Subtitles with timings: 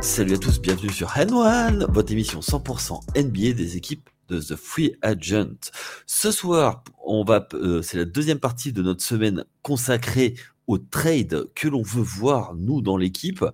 [0.00, 4.94] Salut à tous, bienvenue sur N1, votre émission 100% NBA des équipes de The Free
[5.02, 5.72] Agent.
[6.06, 10.34] Ce soir, on va, euh, c'est la deuxième partie de notre semaine consacrée
[10.68, 13.44] au trade que l'on veut voir nous dans l'équipe,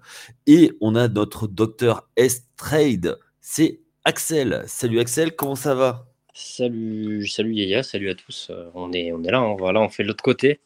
[0.46, 4.64] et on a notre docteur S Trade, c'est Axel.
[4.66, 6.06] Salut Axel, comment ça va?
[6.34, 8.48] Salut, salut Yaya, salut à tous.
[8.50, 9.56] Euh, on est, on est là, hein.
[9.58, 10.60] voilà, on fait l'autre côté.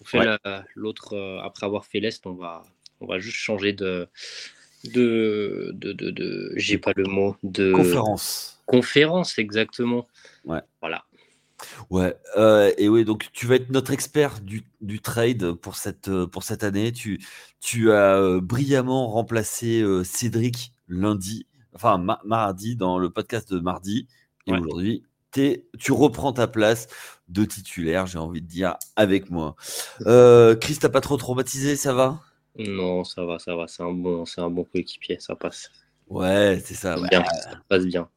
[0.00, 0.26] On fait
[0.74, 2.64] l'autre euh, après avoir fait l'est, on va,
[3.00, 4.08] on va juste changer de,
[4.84, 8.60] de, de, de, j'ai pas le mot de conférence.
[8.66, 10.06] Conférence, exactement.
[10.44, 10.60] Ouais.
[10.80, 11.04] Voilà.
[11.90, 16.10] Ouais, euh, et oui, donc tu vas être notre expert du, du, trade pour cette,
[16.26, 16.90] pour cette année.
[16.90, 17.20] Tu,
[17.60, 24.08] tu as brillamment remplacé Cédric lundi, enfin mardi, dans le podcast de mardi.
[24.46, 26.88] Et aujourd'hui, tu reprends ta place
[27.28, 29.56] de titulaire, j'ai envie de dire, avec moi.
[30.06, 32.20] Euh, Chris, t'as pas trop traumatisé, ça va?
[32.58, 33.66] Non, ça va, ça va.
[33.68, 35.70] C'est un bon, c'est un bon coéquipier, ça passe.
[36.08, 36.96] Ouais, c'est ça.
[37.08, 38.08] Bien, ça passe bien.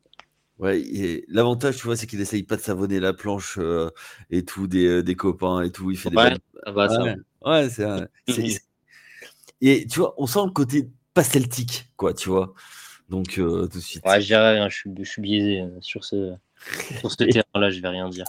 [0.60, 3.90] Ouais, l'avantage, tu vois, c'est qu'il essaye pas de savonner la planche euh,
[4.30, 5.92] et tout, des, euh, des, copains et tout.
[5.92, 7.70] Il fait ouais, des ça va, ça ouais, ouais
[8.28, 8.62] c'est
[9.62, 12.54] Et tu vois, on sent le côté pas celtique, quoi, tu vois.
[13.10, 14.06] Donc, euh, tout de suite.
[14.06, 16.34] Ouais, je dirais rien, je suis, je suis biaisé sur ce,
[17.00, 18.26] sur ce terrain-là, je vais rien dire.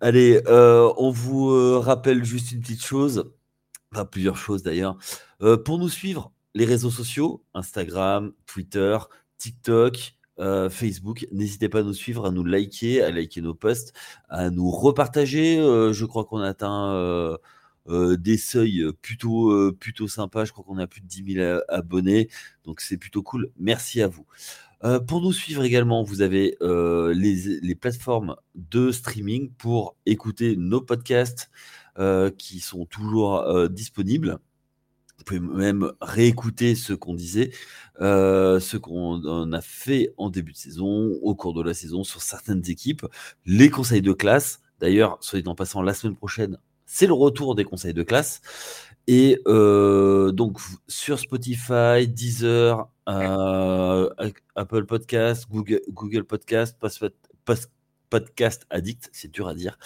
[0.00, 3.30] Allez, on vous rappelle juste une petite chose,
[3.92, 4.96] enfin plusieurs choses d'ailleurs.
[5.42, 8.98] Euh, pour nous suivre, les réseaux sociaux, Instagram, Twitter,
[9.38, 10.14] TikTok,
[10.70, 13.92] Facebook, n'hésitez pas à nous suivre, à nous liker, à liker nos posts,
[14.28, 15.56] à nous repartager.
[15.56, 17.36] je crois qu'on atteint
[17.88, 20.44] des seuils plutôt, plutôt sympas.
[20.44, 22.28] Je crois qu'on a plus de 10 000 abonnés,
[22.62, 23.50] donc c'est plutôt cool.
[23.58, 24.26] Merci à vous.
[24.84, 30.80] Euh, pour nous suivre également, vous avez euh, les, plateformes de streaming pour écouter nos
[30.80, 31.54] podcasts euh,
[32.36, 34.38] qui sont toujours disponibles.
[35.18, 37.50] Vous pouvez même réécouter ce qu'on disait,
[38.00, 42.62] ce qu'on a fait en début de saison, au cours de la saison sur certaines
[42.70, 43.04] équipes,
[43.44, 44.60] les conseils de classe.
[44.80, 48.40] D'ailleurs, soit en passant, la semaine prochaine, c'est le retour des conseils de classe.
[49.08, 54.10] Et donc sur Spotify, Deezer, euh,
[54.54, 56.76] Apple Podcast, Google, Google Podcast,
[58.10, 59.78] Podcast Addict, c'est dur à dire.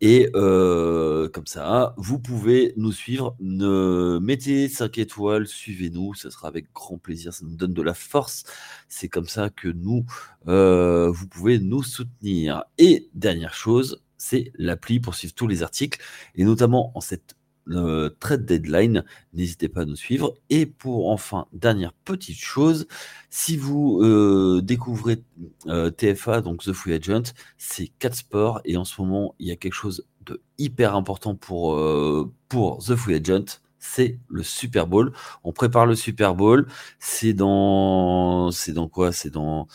[0.00, 3.36] Et euh, comme ça, vous pouvez nous suivre.
[3.40, 7.94] Ne, mettez 5 étoiles, suivez-nous, ce sera avec grand plaisir, ça nous donne de la
[7.94, 8.44] force.
[8.88, 10.04] C'est comme ça que nous,
[10.48, 12.64] euh, vous pouvez nous soutenir.
[12.78, 16.00] Et dernière chose, c'est l'appli pour suivre tous les articles,
[16.34, 17.34] et notamment en cette
[17.64, 19.04] le trade deadline.
[19.32, 20.34] N'hésitez pas à nous suivre.
[20.50, 22.86] Et pour enfin, dernière petite chose,
[23.30, 25.22] si vous euh, découvrez
[25.66, 29.50] euh, TFA, donc The Free Agent, c'est 4 sports et en ce moment, il y
[29.52, 33.60] a quelque chose de hyper important pour, euh, pour The Free Agent.
[33.78, 35.12] C'est le Super Bowl.
[35.42, 36.68] On prépare le Super Bowl.
[37.00, 39.10] C'est dans, c'est dans quoi?
[39.10, 39.66] C'est dans,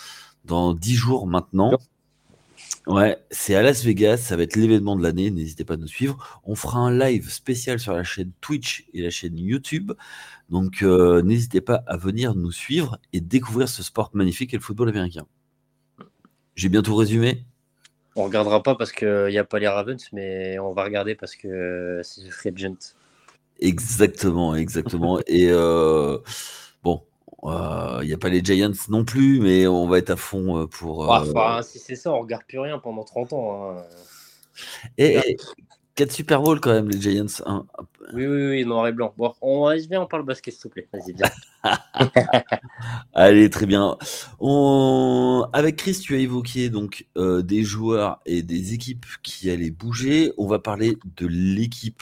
[0.46, 1.72] dans 10 jours maintenant.
[2.88, 5.88] Ouais, c'est à Las Vegas, ça va être l'événement de l'année, n'hésitez pas à nous
[5.88, 6.40] suivre.
[6.46, 9.92] On fera un live spécial sur la chaîne Twitch et la chaîne YouTube.
[10.50, 14.62] Donc euh, n'hésitez pas à venir nous suivre et découvrir ce sport magnifique et le
[14.62, 15.25] football américain.
[16.56, 17.44] J'ai bien tout résumé
[18.16, 21.36] On regardera pas parce qu'il n'y a pas les Ravens, mais on va regarder parce
[21.36, 22.96] que c'est le free agent.
[23.59, 25.19] Exactement, exactement.
[25.28, 26.19] et euh,
[26.84, 27.04] bon,
[27.44, 30.58] il euh, n'y a pas les Giants non plus, mais on va être à fond
[30.58, 31.12] euh, pour.
[31.14, 33.72] Euh, si c'est ça, on regarde plus rien pendant 30 ans.
[33.72, 33.84] Hein.
[34.98, 35.38] Et,
[35.94, 37.25] 4 Super Bowl quand même, les Giants.
[37.46, 37.66] Hein.
[38.14, 39.14] Oui, oui, oui, noir et blanc.
[39.18, 40.88] Bon, on bien, on parle basket, s'il te plaît.
[40.92, 41.30] Vas-y, viens.
[43.14, 43.98] Allez, très bien.
[44.40, 45.48] On...
[45.54, 50.34] Avec Chris, tu as évoqué donc des joueurs et des équipes qui allaient bouger.
[50.38, 52.02] On va parler de l'équipe.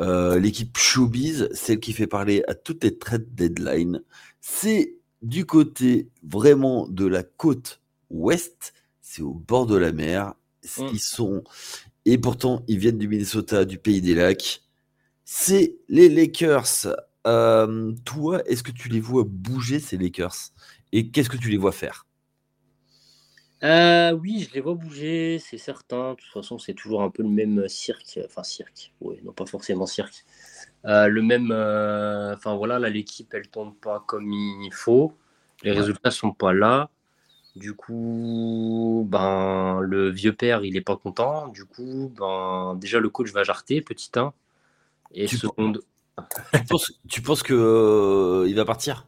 [0.00, 4.02] l'équipe Showbiz, celle qui fait parler à toutes les trades deadline.
[4.40, 7.80] C'est du côté vraiment de la côte
[8.10, 10.34] ouest, c'est au bord de la mer.
[10.78, 10.88] Mmh.
[10.92, 11.44] Ils sont
[12.06, 14.62] et pourtant ils viennent du Minnesota, du pays des lacs.
[15.24, 16.88] C'est les Lakers.
[17.26, 20.52] Euh, toi, est-ce que tu les vois bouger ces Lakers?
[20.92, 22.06] Et qu'est-ce que tu les vois faire?
[23.62, 26.10] Euh, Oui, je les vois bouger, c'est certain.
[26.12, 28.18] De toute façon, c'est toujours un peu le même cirque.
[28.24, 28.92] Enfin, cirque.
[29.00, 30.24] Oui, non, pas forcément cirque.
[30.84, 35.14] Euh, le même, euh, enfin voilà, là l'équipe elle tombe pas comme il faut,
[35.62, 36.90] les résultats sont pas là.
[37.56, 41.48] Du coup, ben le vieux père il est pas content.
[41.48, 44.32] Du coup, ben déjà le coach va jarter petit 1
[45.12, 45.80] et tu seconde.
[47.08, 49.06] Tu penses, que euh, il va partir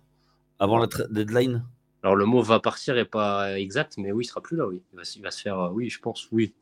[0.59, 1.65] avant la deadline?
[2.03, 4.83] Alors le mot va partir est pas exact, mais oui il sera plus là, oui.
[4.93, 6.55] il va se faire, oui je pense, oui.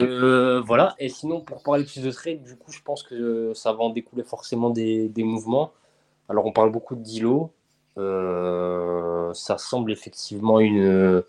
[0.00, 3.72] Euh, voilà, et sinon, pour parler plus de trade, du coup, je pense que ça
[3.72, 5.72] va en découler forcément des, mouvements.
[6.28, 7.52] Alors, on parle beaucoup de Dilo.
[7.96, 11.22] ça semble effectivement une,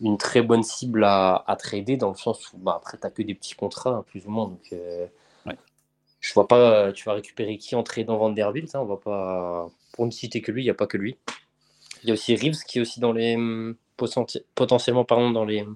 [0.00, 3.34] une très bonne cible à, trader dans le sens où bah, après, tu que des
[3.34, 4.48] petits contrats, hein, plus ou moins.
[4.48, 4.74] Donc,
[6.20, 8.70] je vois pas, tu vas récupérer qui en tradant Vanderbilt.
[8.70, 11.18] ça on va pas, pour ne citer que lui, il n'y a pas que lui.
[12.02, 13.36] Il y a aussi Reeves qui est aussi dans les
[14.54, 15.66] potentiellement pardon, dans les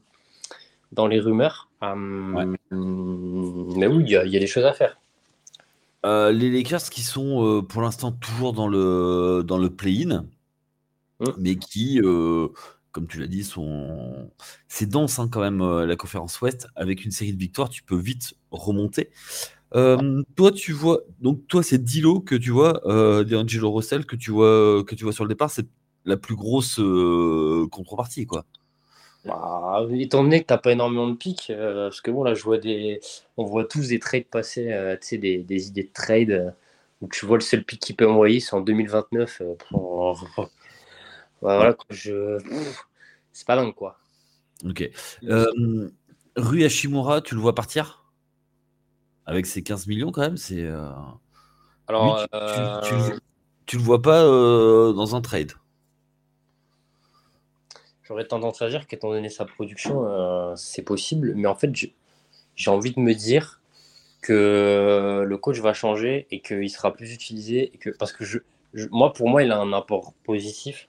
[0.92, 1.67] dans les rumeurs.
[1.80, 5.00] Hum, mais oui, il y, a, des choses à faire.
[6.04, 10.26] Euh, les Lakers qui sont euh, pour l'instant toujours dans le dans le play-in,
[11.20, 11.34] hum.
[11.38, 12.48] mais qui, euh,
[12.90, 14.30] comme tu l'as dit, sont
[14.66, 16.66] c'est dense hein, quand même la conférence Ouest.
[16.74, 19.10] Avec une série de victoires, tu peux vite remonter.
[19.72, 22.80] toi, tu vois, donc toi, c'est Dilo que tu vois,
[23.24, 25.66] D'Angelo Russell que tu vois, que tu vois sur le départ, c'est
[26.04, 26.80] la plus grosse
[27.70, 28.44] contrepartie, quoi.
[29.28, 32.32] Bah, étant donné que tu n'as pas énormément de pics, euh, parce que bon, là,
[32.32, 32.98] je vois des,
[33.36, 36.50] on voit tous des trades passer, euh, tu sais, des, des, idées de trade euh,
[37.02, 39.42] où tu vois le seul pic qu'il peut envoyer, c'est en 2029.
[41.42, 42.38] voilà, je...
[43.32, 43.98] c'est pas dingue, quoi.
[44.64, 44.88] Ok.
[46.36, 48.04] Rui Hashimura, tu le vois partir?
[49.26, 50.66] Avec ses 15 millions, quand même, c'est.
[51.86, 52.26] Alors.
[52.82, 52.90] tu,
[53.66, 55.52] tu, le vois pas dans un trade?
[58.08, 61.34] J'aurais tendance à dire qu'étant donné sa production, euh, c'est possible.
[61.36, 61.70] Mais en fait,
[62.56, 63.60] j'ai envie de me dire
[64.22, 67.70] que le coach va changer et qu'il sera plus utilisé.
[67.74, 68.38] Et que, parce que je,
[68.90, 70.88] moi, pour moi, il a un apport positif.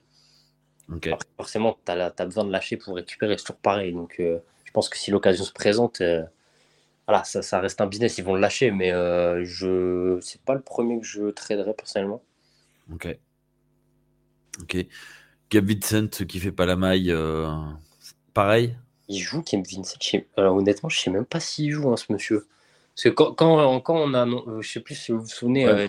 [1.36, 3.36] forcément, tu as, besoin de lâcher pour récupérer.
[3.36, 3.92] C'est toujours pareil.
[3.92, 6.22] Donc, euh, je pense que si l'occasion se présente, euh,
[7.06, 8.16] voilà, ça, ça, reste un business.
[8.16, 8.70] Ils vont le lâcher.
[8.70, 8.92] Mais
[9.44, 12.22] je c'est pas le premier que je traderai personnellement.
[12.90, 13.14] Ok.
[14.62, 14.86] Ok.
[15.50, 17.50] Gab Vincent qui fait pas la maille, euh,
[18.34, 18.76] pareil.
[19.08, 19.98] Il joue Gab Vincent.
[20.36, 22.46] Alors honnêtement, je sais même pas s'il joue hein, ce monsieur.
[22.94, 25.88] Parce que quand, quand, on a, euh, je sais plus si vous vous souvenez, euh,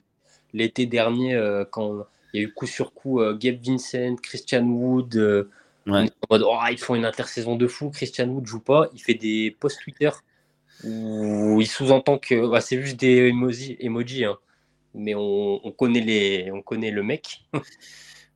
[0.54, 1.40] l'été dernier,
[1.72, 5.48] quand il y a eu coup sur coup Gab Vincent, Christian Wood,
[5.88, 9.14] en mode oh, ils font une intersaison de fou, Christian Wood joue pas, il fait
[9.14, 10.10] des posts Twitter
[10.84, 14.38] où il sous-entend que bah, c'est juste des emojis, emoji, hein.
[14.96, 17.44] mais on, on, connaît les, on connaît le mec.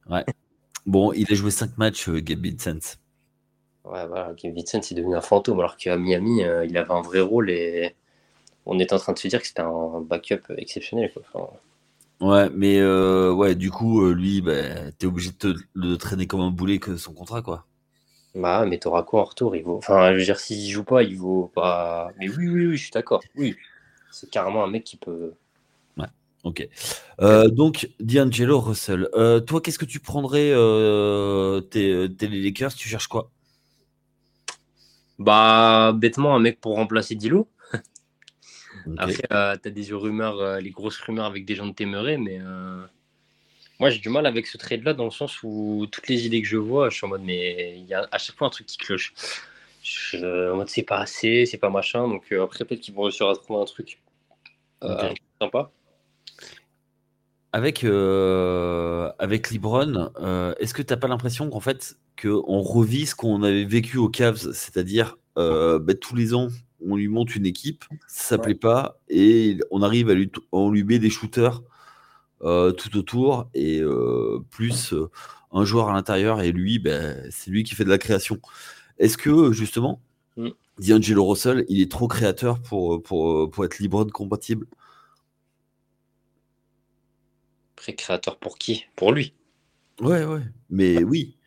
[0.10, 0.24] ouais.
[0.86, 2.98] Bon, il a joué 5 matchs, euh, Gabe Vincent.
[3.84, 7.02] Ouais, voilà, Gabe Vincent, est devenu un fantôme, alors qu'à Miami, euh, il avait un
[7.02, 7.96] vrai rôle et
[8.66, 11.12] on est en train de se dire que c'était un backup exceptionnel.
[12.22, 16.52] Ouais, mais euh, ouais, du coup, lui, bah, t'es obligé de, le traîner comme un
[16.52, 17.66] boulet que son contrat, quoi.
[18.36, 19.56] Bah, mais t'auras quoi en retour?
[19.56, 19.78] Il vaut...
[19.78, 22.12] Enfin, je veux dire, s'il joue pas, il vaut pas.
[22.20, 23.22] Mais oui, oui, oui, je suis d'accord.
[23.36, 23.56] Oui,
[24.12, 25.34] c'est carrément un mec qui peut
[26.45, 26.68] Ok.
[27.21, 29.09] Euh, donc, D'Angelo Russell.
[29.15, 32.75] Euh, toi, qu'est-ce que tu prendrais euh, tes, tes, Lakers?
[32.75, 33.31] Tu cherches quoi?
[35.18, 37.50] Bah, bêtement, un mec pour remplacer Dilo.
[38.97, 42.39] Après, tu as des rumeurs, les grosses rumeurs avec des gens de témérer, mais
[43.80, 46.48] moi, j'ai du mal avec ce trade-là dans le sens où toutes les idées que
[46.48, 48.68] je vois, je suis en mode, mais il y a à chaque fois un truc
[48.68, 49.13] qui cloche.
[50.13, 52.07] en mode, c'est pas assez, c'est pas machin.
[52.07, 54.00] Donc, après, peut-être qu'ils vont réussir à trouver un truc
[55.41, 55.71] sympa.
[57.56, 63.06] Avec, euh, avec Libron, euh, est-ce que tu n'as pas l'impression qu'en fait, qu'on revit
[63.06, 66.50] ce qu'on avait vécu aux Cavs, c'est-à-dire euh, bah, tous les ans,
[66.86, 70.70] on lui monte une équipe, ça ne plaît pas, et on arrive à lui, on
[70.70, 71.63] lui met des shooters
[72.41, 73.82] tout autour, et
[74.50, 74.94] plus
[75.53, 78.38] un joueur à l'intérieur, et lui, bah, c'est lui qui fait de la création.
[79.00, 80.01] Est-ce que justement,
[80.36, 80.50] mm.
[80.79, 84.68] D'Angelo Russell, il est trop créateur pour, pour, pour être Libron compatible?
[87.75, 88.86] Créateur pour qui?
[88.96, 89.34] Pour lui.
[90.01, 90.41] Ouais, ouais.
[90.70, 91.38] Mais oui.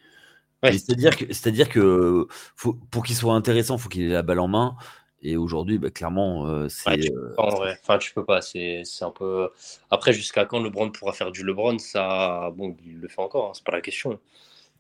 [0.63, 4.41] C'est-à-dire que, c'est-à-dire que faut, pour qu'il soit intéressant, il faut qu'il ait la balle
[4.41, 4.77] en main.
[5.21, 6.97] Et aujourd'hui, bah, clairement, euh, c'est.
[6.99, 8.41] tu, peux pas, euh, enfin, tu peux pas.
[8.41, 9.51] C'est, un peu.
[9.91, 11.79] Après, jusqu'à quand LeBron pourra faire du LeBron?
[11.79, 13.47] Ça, bon, il le fait encore.
[13.47, 14.19] Hein, c'est pas la question.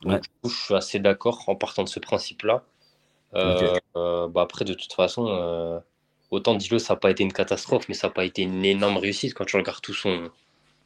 [0.02, 2.62] Donc, je suis assez d'accord en partant de ce principe-là.
[3.34, 5.82] Euh, bah, après, de toute façon,
[6.30, 8.96] autant Dilo, ça n'a pas été une catastrophe, mais ça n'a pas été une énorme
[8.96, 10.30] réussite quand tu regardes tout son,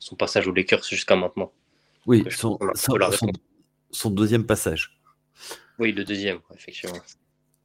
[0.02, 1.52] son passage aux Lakers jusqu'à maintenant.
[2.06, 2.58] Oui, son,
[3.92, 4.98] son, deuxième passage.
[5.78, 6.98] Oui, le deuxième, effectivement.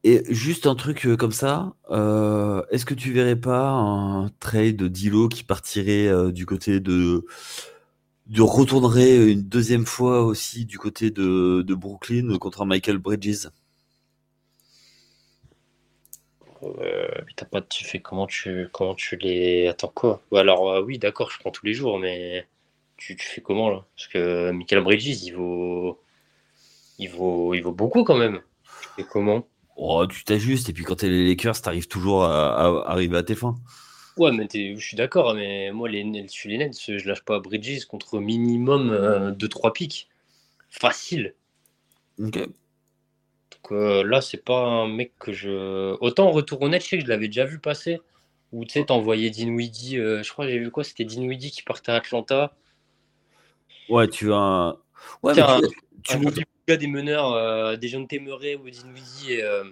[0.03, 4.75] Et juste un truc euh, comme ça, euh, est-ce que tu verrais pas un trade
[4.75, 7.25] de Dilo qui partirait euh, du côté de.
[8.27, 13.47] de retournerait une deuxième fois aussi du côté de, de Brooklyn contre Michael Bridges?
[16.63, 19.67] Euh, t'as pas, tu fais comment tu, comment tu les.
[19.67, 20.21] Attends quoi?
[20.33, 22.47] Alors euh, oui, d'accord, je prends tous les jours, mais
[22.97, 23.85] tu, tu fais comment là?
[23.95, 25.99] Parce que Michael Bridges, il vaut,
[26.99, 28.41] il vaut, il vaut beaucoup quand même.
[28.97, 29.47] Et comment?
[29.75, 33.35] Oh, tu t'ajustes et puis quand t'es les Lakers, t'arrives toujours à, arriver à tes
[33.35, 33.55] fins.
[34.17, 37.39] Ouais, mais je suis d'accord, mais moi, les, je suis les Nets, je lâche pas
[37.39, 38.91] Bridges contre minimum
[39.37, 40.09] 2-3 euh, pics.
[40.71, 41.35] facile.
[42.19, 42.39] Ok.
[43.71, 45.95] Euh, là, c'est pas un mec que je.
[46.01, 47.99] Autant en retour honnête, je sais que je l'avais déjà vu passer.
[48.53, 51.63] Ou tu sais, t'envoyais Dinwiddie, euh, je crois que j'ai vu quoi C'était Dinwiddie qui
[51.63, 52.55] partait à Atlanta.
[53.89, 54.71] Ouais, tu as un.
[55.21, 55.43] Ouais, mais
[56.03, 59.65] tu, tu Un des meneurs, euh, des jeunes Temeré ou Dinwiddie et, euh,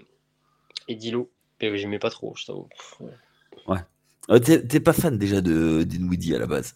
[0.87, 1.31] et Dilo.
[1.61, 2.67] Mais J'aimais pas trop, je t'avoue.
[3.67, 4.39] Ouais.
[4.41, 6.73] T'es t'es pas fan déjà de Dinwiddie à la base?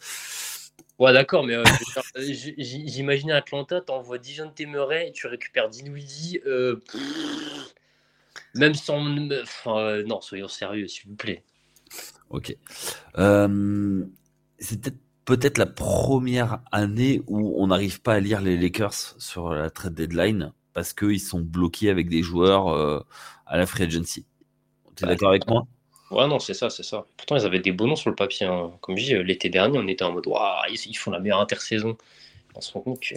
[1.00, 1.64] Ouais, d'accord, mais euh,
[2.18, 2.22] euh,
[2.58, 6.42] j'imaginais Atlanta, t'envoies Dijon Temeray et tu récupères Dinwiddie.
[6.46, 7.74] Euh, pff,
[8.54, 9.00] même sans.
[9.42, 11.44] Enfin, euh, non, soyons sérieux, s'il vous plaît.
[12.30, 12.56] Ok.
[14.60, 19.54] C'est peut-être peut-être la première année où on n'arrive pas à lire les Lakers sur
[19.54, 23.00] la trade deadline parce qu'ils sont bloqués avec des joueurs euh,
[23.46, 24.26] à la free agency.
[24.96, 25.12] T'es Ouais.
[25.12, 25.68] d'accord avec moi?
[26.12, 27.06] Ouais, non, c'est ça, c'est ça.
[27.18, 28.46] Pourtant, ils avaient des beaux noms sur le papier.
[28.48, 28.72] hein.
[28.82, 31.20] Comme je dis, euh, l'été dernier, on était en mode, Waouh, ils, ils font la
[31.20, 31.98] meilleure intersaison.
[32.56, 33.16] On se rend compte que.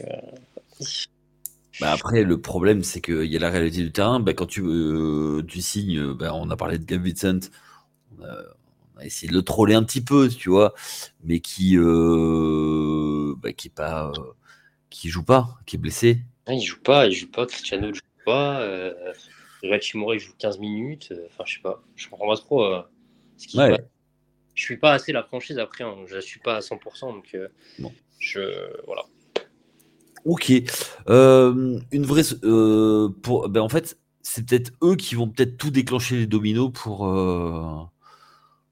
[1.81, 4.21] Bah après, le problème, c'est qu'il y a la réalité du terrain.
[4.21, 7.49] Bah, quand tu, euh, tu signes, euh, bah, on a parlé de Gabe Vincent,
[8.19, 8.37] on a,
[8.95, 10.75] on a essayé de le troller un petit peu, tu vois,
[11.25, 14.33] mais qui, euh, bah, qui est pas, euh,
[14.91, 16.21] qui joue pas, qui est blessé.
[16.47, 18.93] Ah, il joue pas, il joue pas, Cristiano ne joue pas, euh,
[19.63, 21.09] Il joue 15 minutes.
[21.13, 22.83] euh, Enfin, je sais pas, je comprends pas trop euh,
[23.37, 23.79] ce qui Ouais.
[24.55, 27.49] Je suis pas assez la franchise après, hein, je suis pas à 100%, donc euh,
[27.79, 27.91] Bon.
[28.19, 28.41] je.
[28.87, 29.03] Voilà.
[30.25, 30.53] Ok.
[31.09, 35.71] Euh, une vraie, euh, pour, ben en fait, c'est peut-être eux qui vont peut-être tout
[35.71, 37.77] déclencher les dominos pour, euh,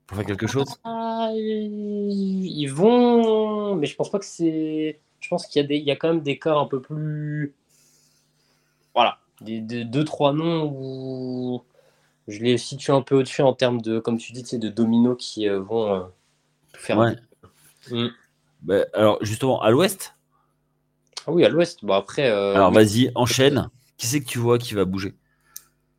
[0.07, 0.67] pour faire quelque chose.
[0.85, 5.01] Ah, ils vont, mais je pense pas que c'est.
[5.21, 6.81] Je pense qu'il y a des, il y a quand même des cas un peu
[6.81, 7.55] plus.
[8.95, 11.63] Voilà, des, des- deux trois noms où
[12.29, 15.49] je les situe un peu au-dessus en termes de, comme tu dis, de dominos qui
[15.49, 16.03] euh, vont euh,
[16.75, 16.99] faire.
[16.99, 17.17] Ouais.
[17.91, 18.09] Mm.
[18.63, 20.15] Ben, alors, justement, à l'ouest,
[21.27, 21.85] Ah oui, à l'Ouest.
[21.85, 22.29] Bon après.
[22.31, 23.69] euh, alors vas-y, enchaîne.
[23.97, 25.15] Qui c'est que tu vois qui va bouger?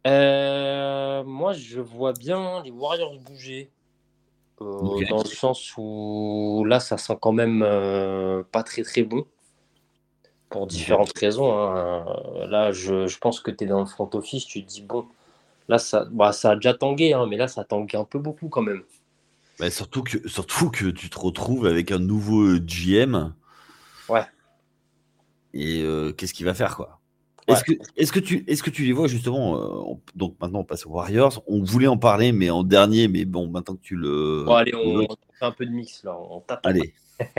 [0.07, 3.69] Euh, moi, je vois bien les Warriors bouger.
[4.61, 5.05] Euh.
[5.09, 9.25] Dans le sens où là, ça sent quand même euh, pas très très bon.
[10.51, 11.51] Pour différentes raisons.
[11.57, 12.05] hein.
[12.35, 14.81] Euh, Là, je, je pense que tu es dans le front office, tu te dis,
[14.81, 15.05] bon,
[15.69, 18.49] là, ça, bah, ça a déjà tangué, hein, mais là, ça tangue un peu beaucoup
[18.49, 18.83] quand même.
[19.59, 23.33] Ben, surtout, que, surtout que tu te retrouves avec un nouveau GM.
[24.09, 24.25] Ouais.
[25.53, 26.99] Et euh, qu'est-ce qu'il va faire, quoi?
[27.47, 27.53] Ouais.
[27.55, 30.59] Est-ce que, est que, tu, est que tu les vois justement euh, on- Donc maintenant,
[30.59, 31.43] on passe aux Warriors.
[31.47, 33.07] On voulait en parler, mais en dernier.
[33.07, 34.43] Mais bon, maintenant que tu le.
[34.45, 36.65] Bon, allez, on, on fait un peu de mix là, on tape.
[36.65, 36.93] Allez.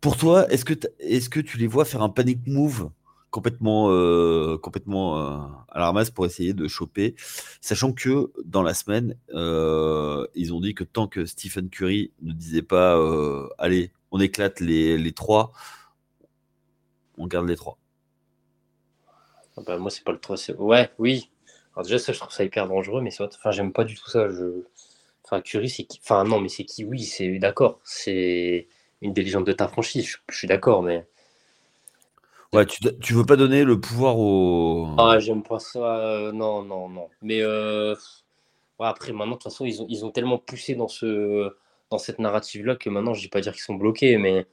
[0.00, 2.90] Pour toi, est-ce que, tu les vois faire un panic move
[3.30, 5.38] complètement, euh, complètement euh,
[5.68, 7.14] à la ramasse pour essayer de choper,
[7.60, 12.32] sachant que dans la semaine, euh, ils ont dit que tant que Stephen Curry ne
[12.32, 12.98] disait pas
[13.58, 15.52] allez, on éclate les, trois,
[17.18, 17.78] on garde les trois.
[19.56, 20.36] Ah bah, moi, c'est pas le 3.
[20.36, 21.30] c'est- Ouais, oui.
[21.74, 23.30] Alors, déjà, je trouve ça hyper dangereux, mais soit.
[23.36, 24.28] Enfin, j'aime pas du tout ça.
[24.30, 24.64] Je...
[25.24, 26.84] Enfin, Curry, c'est qui Enfin, non, mais c'est qui?
[26.84, 27.80] Oui, c'est d'accord.
[27.84, 28.68] C'est
[29.02, 30.06] une des légendes de ta franchise.
[30.06, 31.06] Je, je suis d'accord, mais.
[32.52, 34.88] Ouais, tu, tu veux pas donner le pouvoir au.
[34.98, 35.98] Ah, j'aime pas ça.
[36.00, 37.08] euh, non, non, non.
[37.22, 37.94] Mais euh,
[38.78, 41.54] ouais, après, maintenant, de toute façon, ils ont, ils ont tellement poussé dans, ce,
[41.90, 44.46] dans cette narrative-là que maintenant, je vais pas dire qu'ils sont bloqués, mais.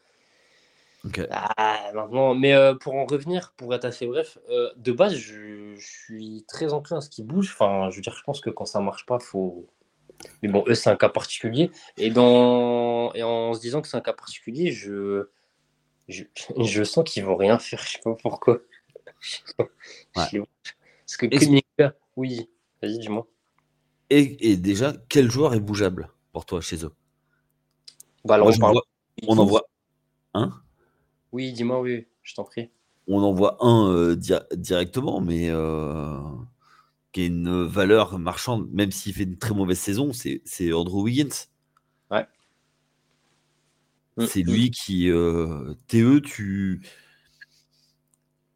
[1.06, 1.22] Ok.
[1.32, 5.76] Ah, maintenant, mais euh, pour en revenir, pour être assez bref, euh, de base, je,
[5.76, 7.52] je suis très enclin à ce qui bouge.
[7.54, 9.66] Enfin, je veux dire, je pense que quand ça marche pas, faut.
[10.42, 11.72] Mais bon, eux, c'est un cas particulier.
[11.98, 13.14] Et, dans...
[13.14, 15.30] et en se disant que c'est un cas particulier, je,
[16.08, 16.24] je,
[16.58, 17.80] je sens qu'ils vont rien faire.
[17.84, 18.60] Je sais pas pourquoi.
[19.58, 19.68] Vois.
[20.16, 22.50] Parce que Kuminga, oui,
[22.82, 23.28] vas-y, dis-moi.
[24.10, 26.94] Et, et déjà, quel joueur est bougeable pour toi chez eux?
[28.26, 28.84] Bah, alors, Moi, on parle- vois-
[29.28, 29.64] On en voit
[30.34, 30.62] un.
[31.32, 32.70] Oui, dis-moi, oui, je t'en prie.
[33.08, 36.20] on en voit un euh, di- directement, mais euh,
[37.18, 41.48] qui une valeur marchande, même s'il fait une très mauvaise saison, c'est Andrew Wiggins.
[42.12, 42.28] Ouais.
[44.20, 45.10] C'est Mm, lui qui.
[45.10, 46.82] euh, TE, tu.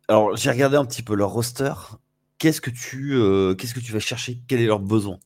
[0.07, 1.73] Alors, j'ai regardé un petit peu leur roster.
[2.37, 4.41] Qu'est-ce que tu, euh, qu'est-ce que tu vas chercher?
[4.47, 5.19] Quel est leur besoin?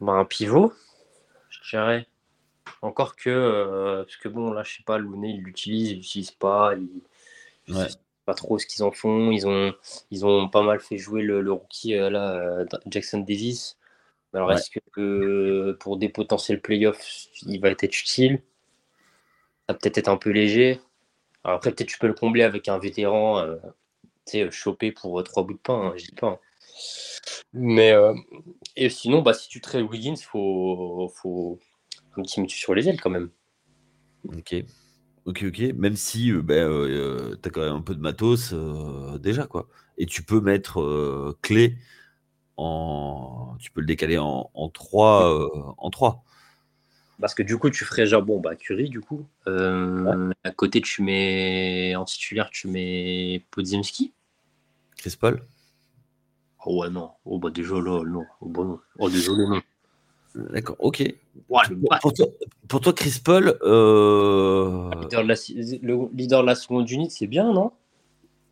[0.00, 0.72] Bah, un pivot,
[1.50, 2.06] je dirais.
[2.82, 6.30] Encore que, euh, parce que bon, là, je sais pas, Looney, ils l'utilisent, ils l'utilisent
[6.32, 6.74] pas,
[7.68, 7.88] Ouais.
[8.30, 9.32] Pas trop ce qu'ils en font.
[9.32, 9.74] Ils ont,
[10.12, 13.76] ils ont pas mal fait jouer le, le rookie, euh, là, euh, Jackson Davis.
[14.32, 14.54] Alors, Ouais.
[14.54, 18.40] est-ce que euh, pour des potentiels playoffs, il va être utile?
[19.66, 20.80] Ça va peut-être être un peu léger.
[21.42, 23.56] Alors après, peut-être tu peux le combler avec un vétéran, euh,
[24.26, 26.28] tu sais, chopé pour trois bouts de pain, hein, je dis pas.
[26.28, 26.38] hein.
[27.52, 28.14] Mais euh,
[28.76, 31.58] et sinon, bah, si tu traites Wiggins, faut, faut
[32.16, 33.30] un petit mutu sur les ailes quand même.
[34.28, 34.54] Ok.
[35.26, 35.58] Ok, ok.
[35.76, 38.54] Même si ben, euh, tu as quand même un peu de matos
[39.20, 39.68] déjà, quoi.
[39.98, 41.76] Et tu peux mettre clé
[42.56, 43.56] en.
[43.58, 45.74] Tu peux le décaler en, en 3.
[45.78, 46.24] en 3.
[47.20, 49.26] Parce que du coup, tu ferais genre, bon, bah, Curie, du coup.
[49.46, 51.94] À côté, tu mets.
[51.96, 54.12] En titulaire, tu mets Podziemski.
[54.96, 55.42] Chris Paul.
[56.66, 57.10] Oh ouais, non.
[57.24, 58.24] Oh bah déjà là, non.
[58.40, 58.80] Oh bah non.
[58.98, 59.62] Oh désolé, non.
[60.34, 61.02] D'accord, ok.
[62.68, 63.58] pour, toi, Chris Paul.
[63.62, 64.90] Euh...
[64.92, 67.72] Le, leader de la, seconde unité, c'est bien, non?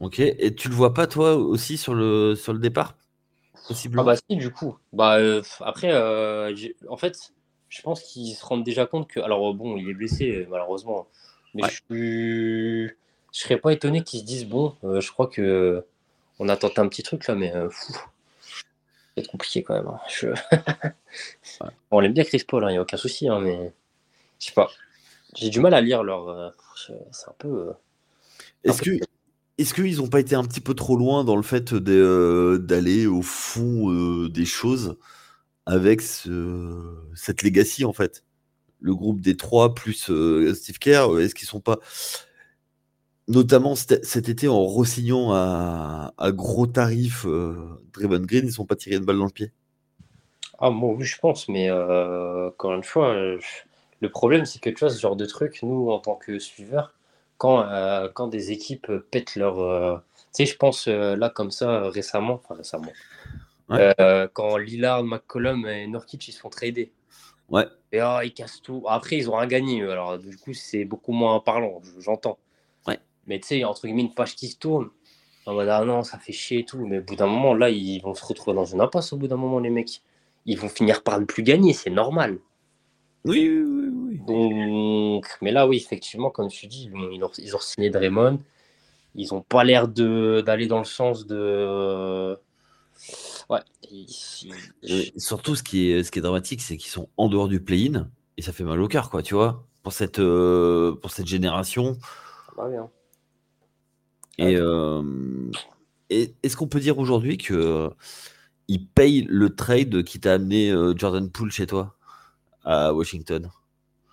[0.01, 2.97] Ok, et tu le vois pas toi aussi sur le, sur le départ?
[3.67, 4.03] Possiblement?
[4.03, 4.77] Ah bah si, du coup.
[4.93, 6.55] Bah, euh, après, euh,
[6.89, 7.33] en fait,
[7.69, 9.21] je pense qu'ils se rendent déjà compte que.
[9.21, 11.07] Alors bon, il est blessé, malheureusement.
[11.55, 12.89] Mais je,
[13.33, 15.85] je serais pas étonné qu'ils se disent bon, euh, je crois que
[16.39, 17.93] on a tenté un petit truc là, mais fou
[19.23, 19.89] c'est compliqué quand même.
[19.89, 20.93] Hein.
[21.91, 23.73] on aime bien Chris Paul, il hein, n'y a aucun souci, hein, mais
[24.39, 24.69] je sais pas.
[25.37, 26.29] J'ai du mal à lire leur.
[26.29, 26.51] Euh,
[27.13, 27.49] c'est un peu.
[27.49, 27.73] Euh,
[28.65, 28.91] est-ce que.
[29.59, 33.09] Est-ce qu'ils n'ont pas été un petit peu trop loin dans le fait euh, d'aller
[33.09, 34.97] au fond des choses
[35.67, 38.23] avec ce, cette legacy en fait?
[38.81, 40.13] Le groupe des trois plus
[40.55, 41.81] Steve Kerr, est-ce qu'ils sont pas
[43.29, 48.77] notamment cet été en re-signant à, gros tarifs euh, Draven Green, ils ne sont pas
[48.77, 49.53] tirés une balle dans le pied
[50.59, 53.39] Ah, moi, oui, je pense, mais euh, encore une fois, euh,
[54.01, 56.95] le problème, c'est que tu vois, ce genre de truc, nous, en tant que suiveurs,
[57.37, 57.69] quand,
[58.15, 60.03] quand des équipes pètent leur.
[60.35, 62.93] tu sais, je pense là, comme ça, récemment, enfin récemment,
[64.33, 66.91] quand Lillard, McCollum et Norkic, ils se font trader.
[67.49, 67.67] Ouais.
[67.93, 68.85] Et ah, ils cassent tout.
[68.89, 69.83] Après, ils ont rien gagné.
[69.83, 72.39] Alors, du coup, c'est beaucoup moins parlant, j'entends.
[73.29, 74.89] Mais tu sais, entre guillemets, une page qui se tourne.
[75.47, 76.85] En mode, ah non, ça fait chier et tout.
[76.85, 79.29] Mais au bout d'un moment, là, ils vont se retrouver dans une impasse au bout
[79.29, 80.03] d'un moment, les mecs.
[80.47, 82.39] Ils vont finir par ne plus gagner, c'est normal.
[83.25, 84.21] Oui, oui, oui.
[84.27, 88.41] Donc, mais là, oui, effectivement, comme tu dis, ils ont, ils ont signé Draymond.
[89.15, 92.39] Ils n'ont pas l'air d'aller dans le sens de.
[93.49, 93.61] Ouais.
[95.17, 98.11] surtout, ce qui est, ce qui est dramatique, c'est qu'ils sont en dehors du play-in.
[98.37, 99.65] Et ça fait mal au cœur, quoi, tu vois.
[99.83, 101.95] Pour cette, euh, pour cette génération.
[101.95, 102.91] Ça va bien.
[104.41, 105.03] Euh,
[106.11, 107.89] et, est-ce qu'on peut dire aujourd'hui que euh,
[108.69, 111.95] il paye le trade qui t'a amené euh, Jordan Poole chez toi
[112.65, 113.51] à Washington?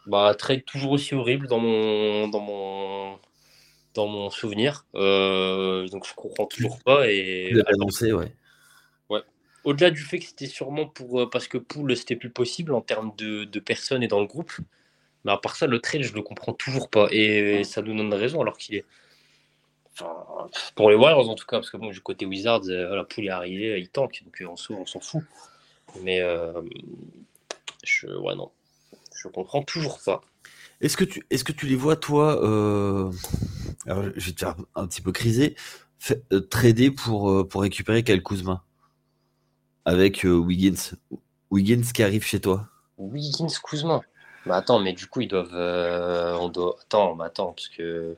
[0.07, 3.17] Bah trade toujours aussi horrible dans mon dans mon
[3.95, 4.85] dans mon souvenir.
[4.93, 8.31] donc je comprends toujours pas et annoncé ouais.
[9.09, 9.21] Ouais.
[9.63, 13.13] Au-delà du fait que c'était sûrement pour parce que Poole c'était plus possible en termes
[13.17, 14.53] de, de, personnes et dans le groupe.
[15.23, 17.07] Mais à part ça, le trade, je le comprends toujours pas.
[17.11, 18.85] Et ça nous donne raison alors qu'il est
[20.75, 23.25] pour les Warriors en tout cas, parce que bon, du côté Wizards, euh, la poule
[23.25, 25.23] est arrivée, il tank, donc euh, on s'en fout.
[26.01, 26.61] Mais euh,
[27.83, 28.51] je, ouais, non,
[29.15, 30.21] je comprends toujours pas.
[30.81, 34.87] Est-ce que, tu, est que tu les vois, toi, alors, je vais te faire un
[34.87, 35.55] petit peu criser,
[36.49, 38.63] trader pour, pour récupérer Kyle Kuzma?
[39.87, 40.95] Avec Wiggins
[41.51, 44.01] Wiggins qui arrive chez toi Wiggins, Kuzma
[44.47, 45.53] Bah attends, mais du coup, ils doivent.
[45.53, 46.75] on doit...
[46.81, 48.17] Attends, mais attends, parce que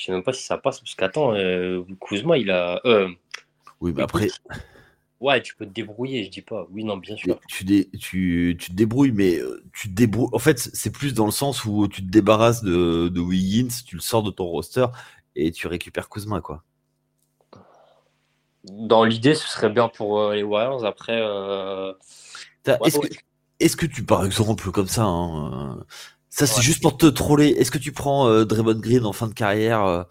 [0.00, 2.80] je sais même pas si ça passe, parce qu'attends, euh, Kuzma, il a.
[2.86, 3.10] Euh,
[3.80, 4.28] oui, mais après.
[5.20, 6.66] Ouais, tu peux te débrouiller, je dis pas.
[6.70, 7.38] Oui, non, bien sûr.
[7.46, 7.66] Tu,
[7.98, 10.30] tu, tu te débrouilles, mais euh, tu te débrouilles.
[10.32, 13.96] En fait, c'est plus dans le sens où tu te débarrasses de, de Wiggins, tu
[13.96, 14.86] le sors de ton roster
[15.36, 16.64] et tu récupères Kuzma, quoi.
[18.64, 20.86] Dans l'idée, ce serait bien pour euh, les Warriors.
[20.86, 21.20] Après.
[22.64, 23.08] Est-ce que,
[23.60, 25.84] est que, tu, par exemple, comme ça, hein,
[26.30, 27.48] ça, c'est juste pour te troller.
[27.48, 30.04] Est-ce que tu prends euh, Draymond Green en fin de carrière euh,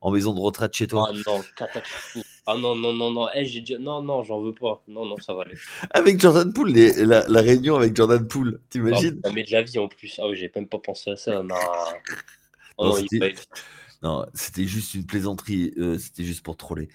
[0.00, 1.10] en maison de retraite chez toi?
[1.10, 1.42] Ah non,
[2.46, 3.26] Ah non, non, non, non.
[3.34, 4.82] Eh, j'ai Non, non, j'en veux pas.
[4.86, 5.56] Non, non, ça va aller.
[5.90, 9.20] Avec Jordan Poole, la, la, réunion avec Jordan Poole, t'imagines?
[9.24, 10.18] Ça met de la vie en plus.
[10.22, 11.42] Ah oui, j'ai même pas pensé à ça.
[11.42, 11.56] Non,
[12.78, 12.96] oh,
[14.02, 15.72] non, c'était juste une plaisanterie.
[15.76, 16.88] Euh, c'était juste pour troller.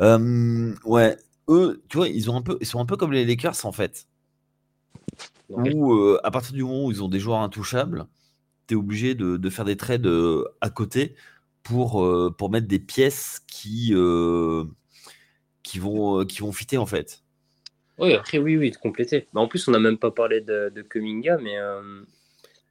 [0.00, 1.16] ouais,
[1.48, 3.72] eux, tu vois, ils, ont un peu, ils sont un peu comme les Lakers en
[3.72, 4.08] fait.
[5.50, 8.08] Où, à partir du moment où ils ont des joueurs intouchables,
[8.66, 10.08] tu es obligé de, faire des trades
[10.60, 11.14] à côté
[11.62, 13.94] pour, pour mettre des pièces qui,
[15.62, 17.22] qui, vont, qui vont fitter en fait.
[17.98, 19.28] Oui, après, oui, oui, de compléter.
[19.32, 21.56] Bah, en plus, on n'a même pas parlé de, de Kuminga, mais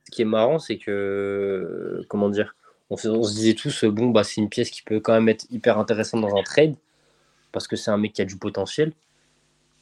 [0.06, 2.56] ce qui est marrant, c'est que, comment dire,
[2.90, 5.46] on, on, se disait tous, bon, bah, c'est une pièce qui peut quand même être
[5.50, 6.76] hyper intéressante dans un trade,
[7.52, 8.94] parce que c'est un mec qui a du potentiel.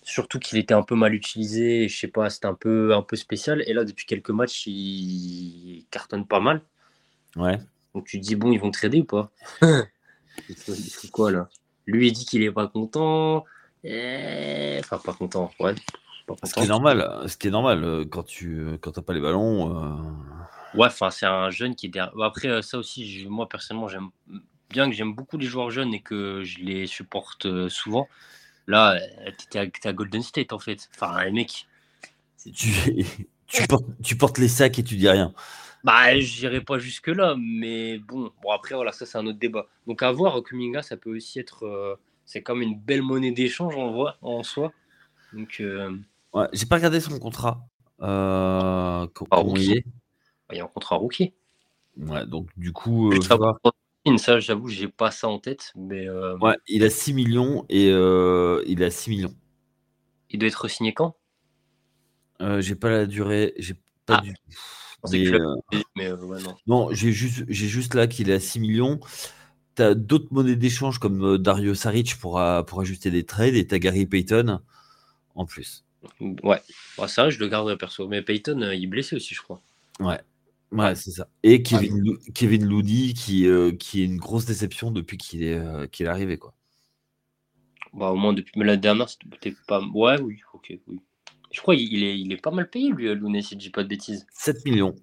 [0.04, 3.16] Surtout qu'il était un peu mal utilisé, je sais pas, c'était un peu, un peu
[3.16, 3.64] spécial.
[3.68, 6.62] Et là, depuis quelques matchs, il cartonne pas mal.
[7.36, 7.60] Ouais.
[7.94, 9.32] Donc tu te dis, bon, ils vont trader ou pas?
[10.50, 11.50] Il quoi là?
[11.86, 13.44] Lui, il dit qu'il est pas content.
[13.84, 15.76] Eh, enfin, pas content, ouais.
[16.44, 19.76] Ce qui est normal, ce qui est normal euh, quand tu quand pas les ballons.
[19.76, 19.96] Euh,
[20.74, 22.14] Ouais, enfin, c'est un jeune qui est derrière.
[22.22, 24.10] Après, euh, ça aussi, moi personnellement, j'aime
[24.70, 28.08] bien que j'aime beaucoup les joueurs jeunes et que je les supporte souvent.
[28.68, 30.90] Là, euh, t'es à, Golden State en fait.
[30.96, 31.68] Enfin, les mecs.
[32.54, 32.70] Tu,
[33.48, 35.34] tu, portes, tu portes les sacs et tu dis rien.
[35.84, 38.32] Bah, j'irai pas jusque-là, mais bon.
[38.42, 39.68] Bon, après, voilà, ça, c'est un autre débat.
[39.88, 41.98] Donc, à voir, Kuminga, ça peut aussi être.
[42.26, 44.72] c'est comme une belle monnaie d'échange, on voit, en soi.
[45.34, 45.62] Donc.
[46.34, 47.66] Ouais, j'ai pas regardé son contrat.
[48.02, 49.86] Euh, comment il est?
[50.52, 51.34] Il y a un contrat rookie.
[51.98, 53.38] Ouais, donc du coup, euh, ça,
[54.40, 56.08] j'avoue, j'ai pas ça en tête, mais.
[56.08, 59.36] Euh, ouais, il a 6 millions et euh, il a 6 millions.
[60.30, 61.16] Il doit être signé quand?
[62.60, 63.76] J'ai pas la durée, j'ai
[64.08, 65.08] pas ah.
[65.08, 65.32] du
[65.96, 69.00] Mais, non, non j'ai juste, j'ai juste là qu'il a 6 millions.
[69.76, 73.76] Tu as d'autres monnaies d'échange comme Dario Saric pour, pour ajuster des trades et tu
[73.76, 74.60] as Gary Payton
[75.36, 75.86] en plus.
[76.44, 76.62] Ouais,
[77.08, 78.08] ça, je le garderai perso.
[78.08, 79.62] Mais Payton, il est blessé aussi, je crois.
[80.00, 80.20] Ouais.
[80.72, 81.28] Ouais, c'est ça.
[81.44, 85.86] Et Kevin, Kevin Looney qui, euh, qui est une grosse déception depuis qu'il est, euh,
[85.88, 86.38] qu'il est arrivé.
[86.38, 86.54] Quoi.
[87.94, 88.54] Bah, au moins depuis.
[88.56, 89.82] Mais la dernière, c'était pas.
[89.94, 91.02] Ouais, oui, ok, oui.
[91.52, 93.70] Je crois qu'il est, il est pas mal payé, lui, euh, Looney, si je dis
[93.70, 94.26] pas de bêtises.
[94.32, 94.96] 7 millions.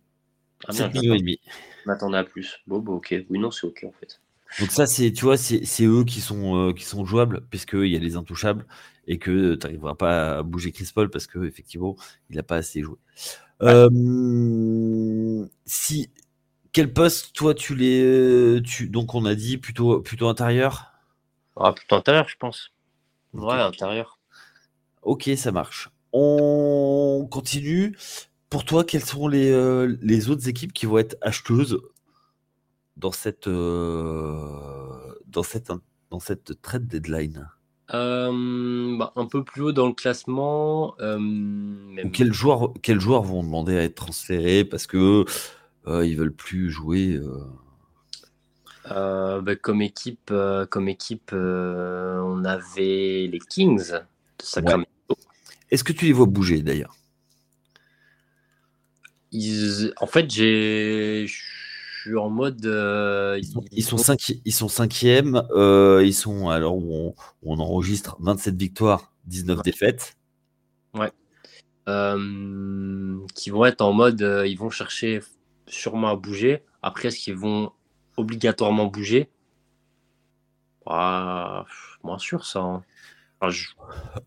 [0.70, 1.38] 7 ah, millions et demi.
[1.85, 2.61] M'attendais à plus.
[2.66, 3.14] Bon, bah, ok.
[3.28, 4.22] Oui, non, c'est ok en fait.
[4.61, 7.98] Donc ça, c'est, tu vois, c'est, eux qui sont, qui sont jouables, puisqu'il y a
[7.98, 8.64] les intouchables,
[9.07, 11.96] et que tu n'arriveras pas à bouger Chris Paul, parce qu'effectivement,
[12.31, 12.96] il n'a pas assez joué.
[13.62, 16.11] Euh, si
[16.73, 20.92] quel poste toi tu les tu donc on a dit plutôt plutôt intérieur?
[21.57, 22.71] Ah, plutôt intérieur je pense.
[23.33, 24.21] Ouais intérieur.
[25.03, 25.90] Ok ça marche.
[26.12, 27.97] On continue.
[28.51, 31.81] Pour toi quelles sont les, euh, les autres équipes qui vont être acheteuses
[32.97, 35.73] dans cette euh, dans cette
[36.11, 37.49] dans cette trade deadline?
[37.94, 40.94] Euh, bah, un peu plus haut dans le classement.
[41.01, 41.18] Euh,
[42.12, 45.24] quels, joueurs, quels joueurs vont demander à être transférés parce que
[45.87, 47.18] euh, ils veulent plus jouer
[48.85, 50.33] bah, Comme équipe,
[50.70, 54.88] comme équipe on avait les Kings de Sacramento.
[55.70, 56.94] Est-ce que tu les vois bouger d'ailleurs?
[60.01, 61.27] En fait, j'ai
[62.16, 62.64] en mode.
[62.66, 63.40] Euh,
[63.73, 64.40] ils, sont cinqui...
[64.44, 65.42] ils sont cinquièmes.
[65.51, 70.16] Euh, ils sont alors où on, enregistre 27 victoires, 19 défaites.
[70.94, 71.12] Ouais.
[71.88, 74.21] Euh, qui vont être en mode.
[74.47, 75.21] ils vont chercher
[75.66, 76.62] sûrement à bouger.
[76.83, 77.73] Après, est-ce qu'ils vont
[78.16, 79.31] obligatoirement bouger?
[80.87, 81.66] Bah,
[82.03, 82.61] Moins sûr, ça.
[82.61, 82.83] Hein.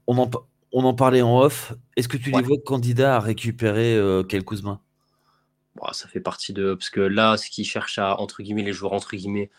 [0.07, 0.29] on, en,
[0.71, 1.73] on en parlait en off.
[1.97, 4.81] Est-ce que tu les vois candidats à récupérer quelques Kuzma?
[5.91, 6.73] Ça fait partie de.
[6.73, 9.49] Parce que là, ce qu'ils cherchent à, entre guillemets, les joueurs, entre guillemets,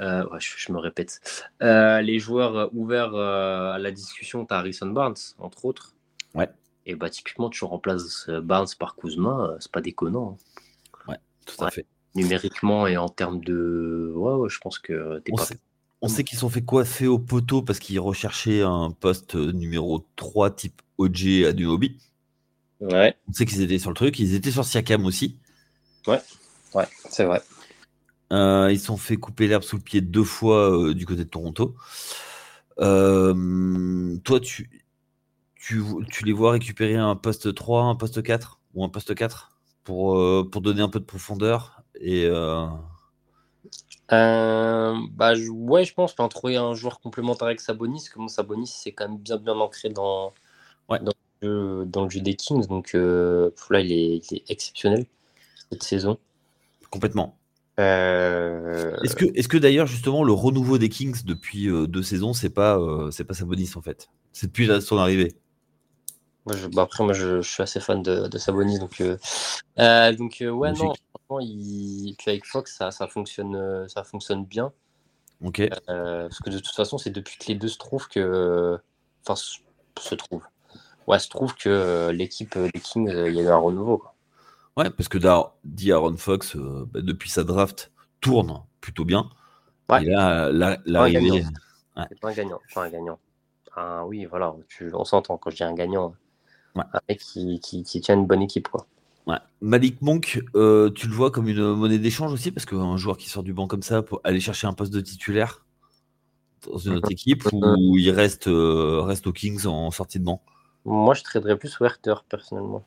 [0.00, 1.20] euh, je, me répète,
[1.62, 5.94] euh, les joueurs ouverts euh, à la discussion, tu as Harrison Barnes, entre autres.
[6.34, 6.48] Ouais.
[6.86, 10.38] Et bah, typiquement, tu remplaces Barnes par Kuzma, c'est pas déconnant.
[10.38, 11.12] Hein.
[11.12, 11.86] Ouais, tout à fait.
[12.14, 14.12] Numériquement et en termes de.
[14.16, 15.46] Ouais, je pense que t'es pas.
[16.00, 20.50] on sait qu'ils sont fait coiffer au poteau parce qu'ils recherchaient un poste numéro 3
[20.50, 21.98] type OG à Duobi.
[22.80, 23.14] Ouais.
[23.28, 24.18] On sait qu'ils étaient sur le truc.
[24.18, 25.38] Ils étaient sur Siakam aussi.
[26.06, 26.20] Ouais,
[26.74, 27.42] ouais, c'est vrai.
[28.32, 31.28] Euh, ils sont fait couper l'herbe sous le pied deux fois euh, du côté de
[31.28, 31.74] Toronto.
[32.78, 34.70] Euh, toi, tu,
[35.56, 39.50] tu, tu, les vois récupérer un poste 3, un poste 4 ou un poste 4
[39.84, 42.28] pour, pour donner un peu de profondeur et
[44.08, 46.12] bah, ouais, je pense.
[46.12, 48.08] Enfin, trouver un joueur complémentaire avec Sabonis.
[48.12, 50.32] Comme Sabonis, c'est quand même bien bien ancré dans,
[50.88, 50.98] ouais.
[51.00, 52.66] dans dans le jeu des Kings.
[52.66, 55.06] Donc euh, là, il est, exceptionnel
[55.70, 56.18] cette saison.
[56.90, 57.36] Complètement.
[57.78, 62.32] Euh, est-ce que, est que d'ailleurs, justement, le renouveau des Kings depuis euh, deux saisons,
[62.32, 62.78] c'est pas,
[63.10, 64.10] c'est pas Sabonis en fait?
[64.32, 65.34] C'est depuis son arrivée
[66.46, 68.78] bah, Après, moi, je, suis assez fan de, de Sabonis.
[68.78, 70.92] Donc, donc ouais, non,
[71.40, 74.72] il, avec Fox, ça, ça, fonctionne, ça fonctionne bien.
[75.42, 75.66] Ok.
[75.86, 78.78] parce que de toute façon, c'est depuis que les deux se trouvent que.
[79.24, 80.42] Enfin, se trouvent
[81.10, 83.56] ouais, se trouve que euh, l'équipe euh, des Kings, euh, il y a eu un
[83.56, 84.04] renouveau.
[84.76, 85.18] Ouais, parce que
[85.64, 89.28] dit Aaron Fox, bah, depuis sa draft, tourne plutôt bien.
[89.88, 90.04] Ouais.
[90.04, 91.36] Et là, la, la un gagnant.
[92.08, 92.60] C'est pas un gagnant.
[92.74, 93.18] Pas un gagnant.
[94.06, 96.14] oui, voilà, tu, on s'entend quand je dis un gagnant.
[96.76, 96.84] Ouais.
[96.92, 98.68] Un mec qui, qui, tient une bonne équipe.
[98.68, 98.86] Quoi.
[99.26, 99.38] Ouais.
[99.60, 103.42] Malik Monk, tu le vois comme une monnaie d'échange aussi, parce qu'un joueur qui sort
[103.42, 105.64] du banc comme ça pour aller chercher un poste de titulaire
[106.70, 110.42] dans une autre équipe où il reste, reste aux Kings en sortie de banc
[110.84, 112.84] moi, je traderais plus Werther, personnellement.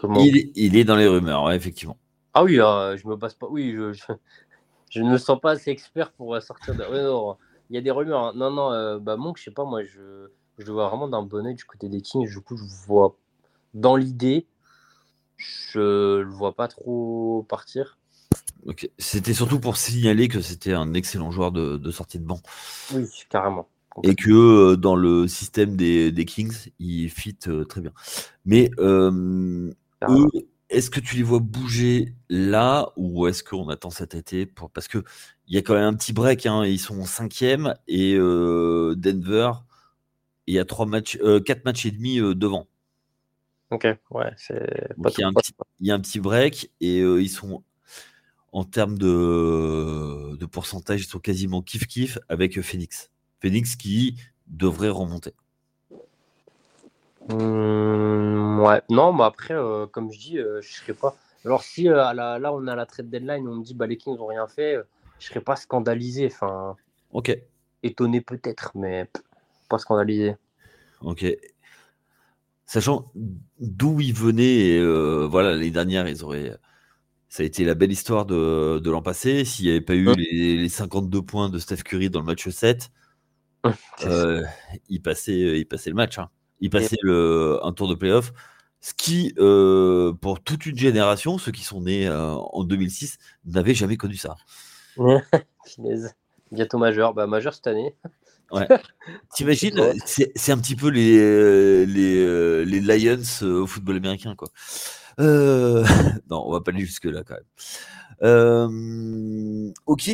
[0.00, 1.96] Comment il, est, dans les rumeurs, ouais, effectivement.
[2.32, 3.48] Ah oui, euh, je me base pas.
[3.50, 3.72] Oui,
[4.90, 6.84] je, ne me sens pas assez expert pour euh, sortir de.
[7.68, 8.26] il y a des rumeurs.
[8.26, 8.32] Hein.
[8.36, 11.22] Non, non, euh, bah, Monk, je sais pas, moi, je, je le vois vraiment d'un
[11.22, 12.28] bon oeil du côté des Kings.
[12.28, 13.16] Du coup, je vois
[13.74, 14.46] dans l'idée
[15.36, 17.98] Je le vois pas trop partir.
[18.98, 22.40] C'était surtout pour signaler que c'était un excellent joueur de, sortie de banc.
[22.94, 23.68] Oui, carrément.
[24.04, 27.92] Et que dans le système des, Kings, il fit très bien.
[28.44, 28.70] Mais
[30.70, 34.70] est-ce que tu les vois bouger là ou est-ce qu'on attend cet été pour...
[34.70, 35.02] Parce qu'il
[35.48, 36.46] y a quand même un petit break.
[36.46, 36.64] Hein.
[36.64, 39.52] Ils sont cinquième et Denver,
[40.46, 42.66] il y a trois matchs, quatre matchs et demi devant.
[43.70, 46.70] Ok, ouais, c'est pas il, y a un petit, il y a un petit break
[46.80, 47.62] et ils sont
[48.52, 53.10] en termes de, de pourcentage, ils sont quasiment kiff-kiff avec Phoenix.
[53.40, 55.34] Phoenix qui devrait remonter.
[57.28, 61.14] Mmh, ouais, non, mais après, euh, comme je dis, je euh, je serais pas.
[61.44, 64.16] Alors, si euh, là, on a la trade deadline, on me dit bah, les Kings
[64.16, 64.76] n'ont rien fait,
[65.18, 66.26] je serais pas scandalisé.
[66.26, 66.76] Enfin,
[67.12, 67.38] ok.
[67.82, 69.08] Étonné peut-être, mais
[69.68, 70.36] pas scandalisé.
[71.02, 71.24] Ok.
[72.64, 73.12] Sachant
[73.58, 74.80] d'où ils venaient,
[75.26, 76.56] voilà, les dernières, ils auraient.
[77.30, 79.44] Ça a été la belle histoire de, l'an passé.
[79.44, 82.48] S'il n'y avait pas eu les, les, 52 points de Steph Curry dans le match
[82.48, 82.90] 7,
[84.88, 86.18] il, passait, il passait le match.
[86.18, 88.32] Hein il passait le, un tour de playoff.
[88.80, 93.74] Ce qui, euh, pour toute une génération, ceux qui sont nés euh, en 2006, n'avaient
[93.74, 94.36] jamais connu ça.
[96.52, 97.12] Bientôt majeur.
[97.12, 97.96] Bah, majeur cette année.
[98.52, 98.68] Ouais.
[99.34, 104.48] T'imagines, c'est un petit peu les, les, les Lions euh, au football américain, quoi.
[105.18, 107.34] non, on va pas aller jusque-là, quand
[108.22, 109.74] même.
[109.86, 110.08] ok.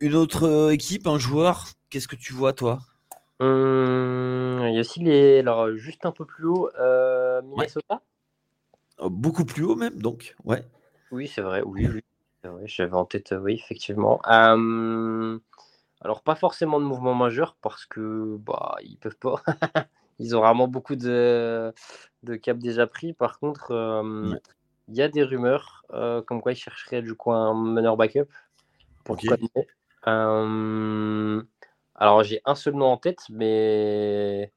[0.00, 2.80] une autre équipe, un joueur, qu'est-ce que tu vois, toi?
[3.40, 5.40] Hum, il y a aussi les.
[5.40, 8.00] Alors, juste un peu plus haut, euh, Minnesota
[8.98, 10.64] oh, Beaucoup plus haut même, donc, ouais.
[11.10, 12.02] Oui, c'est vrai, oui, oui.
[12.64, 14.20] J'avais en tête, oui, effectivement.
[14.24, 15.40] Hum,
[16.00, 19.42] alors, pas forcément de mouvement majeur parce que bah, ils peuvent pas.
[20.18, 21.72] ils ont vraiment beaucoup de,
[22.22, 23.14] de caps déjà pris.
[23.14, 24.38] Par contre, hum,
[24.88, 28.28] il y a des rumeurs euh, comme quoi ils chercheraient du coup un meneur backup
[29.04, 29.28] pour okay.
[32.04, 34.52] Alors, j'ai un seul nom en tête, mais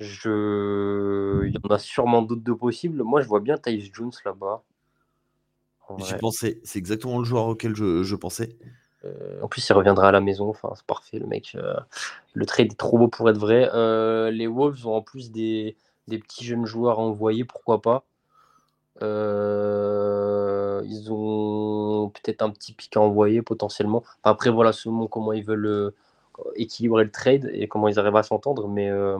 [0.00, 1.46] je...
[1.46, 3.04] il y en a sûrement d'autres de possibles.
[3.04, 4.64] Moi, je vois bien Tyus Jones là-bas.
[5.98, 8.56] J'y pensais, c'est exactement le joueur auquel je, pensais.
[9.04, 10.48] Euh, en plus, il reviendra à la maison.
[10.48, 11.52] Enfin, c'est parfait, le mec.
[11.54, 11.76] Euh,
[12.34, 13.70] le trade est trop beau pour être vrai.
[13.72, 15.76] Euh, les Wolves ont en plus des,
[16.08, 18.04] des petits jeunes joueurs à envoyer, pourquoi pas.
[19.02, 24.02] Euh, ils ont peut-être un petit pic à envoyer potentiellement.
[24.22, 25.94] après, voilà, selon comment ils veulent euh,
[26.54, 28.68] équilibrer le trade et comment ils arrivent à s'entendre.
[28.68, 29.18] Mais euh,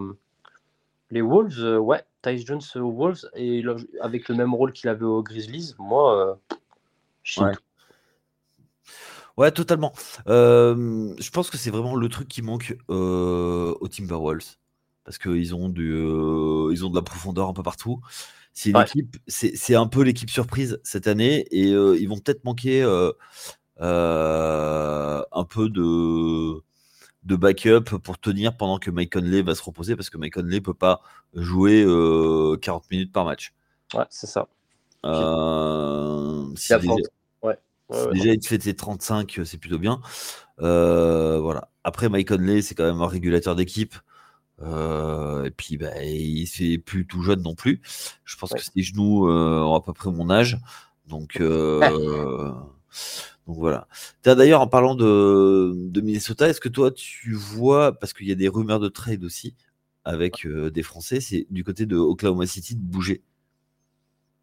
[1.11, 3.63] les Wolves, ouais, Tyce Jones aux Wolves, et
[4.01, 6.39] avec le même rôle qu'il avait aux Grizzlies, moi,
[7.23, 7.53] je ouais.
[9.37, 9.53] ouais.
[9.53, 9.93] totalement.
[10.27, 14.57] je pense que c'est vraiment le truc qui manque aux Timberwolves.
[15.07, 18.01] Parce qu'ils ont, du, ils ont de la profondeur un peu partout.
[18.57, 18.73] C'est
[19.29, 23.13] c'est un peu l'équipe surprise cette année et euh, ils vont peut-être manquer euh,
[23.83, 26.63] euh, un peu de,
[27.25, 30.63] de backup pour tenir pendant que Mike Conley va se reposer parce que Mike Conley
[30.63, 31.03] peut pas
[31.35, 31.85] jouer
[32.63, 33.53] 40 minutes par match.
[33.93, 34.49] Ouais, c'est ça.
[35.05, 36.95] si déjà,
[37.43, 37.59] ouais.
[38.13, 40.01] déjà il fait ses 35, c'est plutôt bien.
[40.57, 41.69] voilà.
[41.85, 43.95] Après, Mike Conley, c'est quand même un régulateur d'équipe.
[44.63, 47.81] Euh, et puis, bah, il c'est plus tout jeune non plus.
[48.25, 50.59] Je pense que ses genoux euh, ont à peu près mon âge.
[51.07, 52.51] Donc, euh,
[53.47, 53.87] donc voilà.
[54.25, 58.37] D'ailleurs, en parlant de, de Minnesota, est-ce que toi, tu vois, parce qu'il y a
[58.37, 59.55] des rumeurs de trade aussi
[60.05, 63.23] avec des Français, c'est du côté de Oklahoma City de bouger?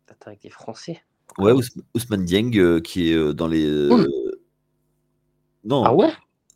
[0.09, 1.01] Attends, avec des Français?
[1.37, 1.53] Ouais,
[1.95, 3.89] Ousmane Dieng qui est dans les.
[5.63, 5.83] Non.
[5.85, 6.11] Ah ouais?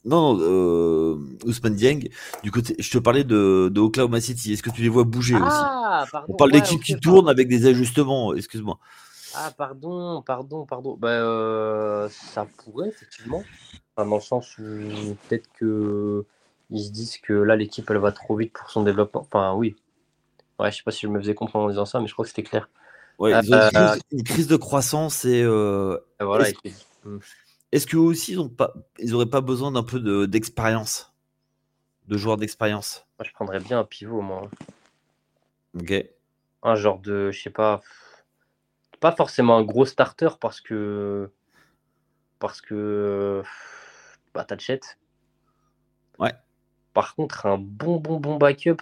[0.08, 2.00] Non, euh, Ousmane Dieng,
[2.42, 4.54] du côté, je te parlais de, de Oklahoma City.
[4.54, 7.66] Est-ce que tu les vois bouger ah, aussi On parle d'équipe qui tourne avec des
[7.66, 8.80] ajustements, excuse-moi.
[9.36, 10.96] Ah, pardon, pardon, pardon.
[10.98, 13.44] Bah, euh, ça pourrait, effectivement.
[13.98, 14.64] dans le sens où
[15.28, 16.24] peut-être que
[16.70, 19.28] ils se disent que là, l'équipe, elle va trop vite pour son développement.
[19.30, 19.76] Enfin, oui.
[20.58, 22.24] Ouais, je sais pas si je me faisais comprendre en disant ça, mais je crois
[22.24, 22.70] que c'était clair.
[23.20, 25.44] Ouais, euh, une, crise, de croissance et.
[26.20, 26.46] voilà.
[27.78, 31.14] Est-ce qu'eux aussi, ils pas, ils auraient pas besoin d'un peu d'expérience,
[32.08, 33.06] de, joueurs d'expérience?
[33.20, 34.50] Moi, je prendrais bien un pivot, moi.
[35.76, 35.94] Ok.
[36.64, 37.82] Un genre de, je sais pas,
[39.00, 41.32] pas forcément un gros starter parce que,
[42.40, 43.44] parce que,
[44.34, 44.98] bah, t'achètes.
[46.18, 46.34] Ouais.
[46.96, 48.82] Par contre, un bon, bon, bon backup,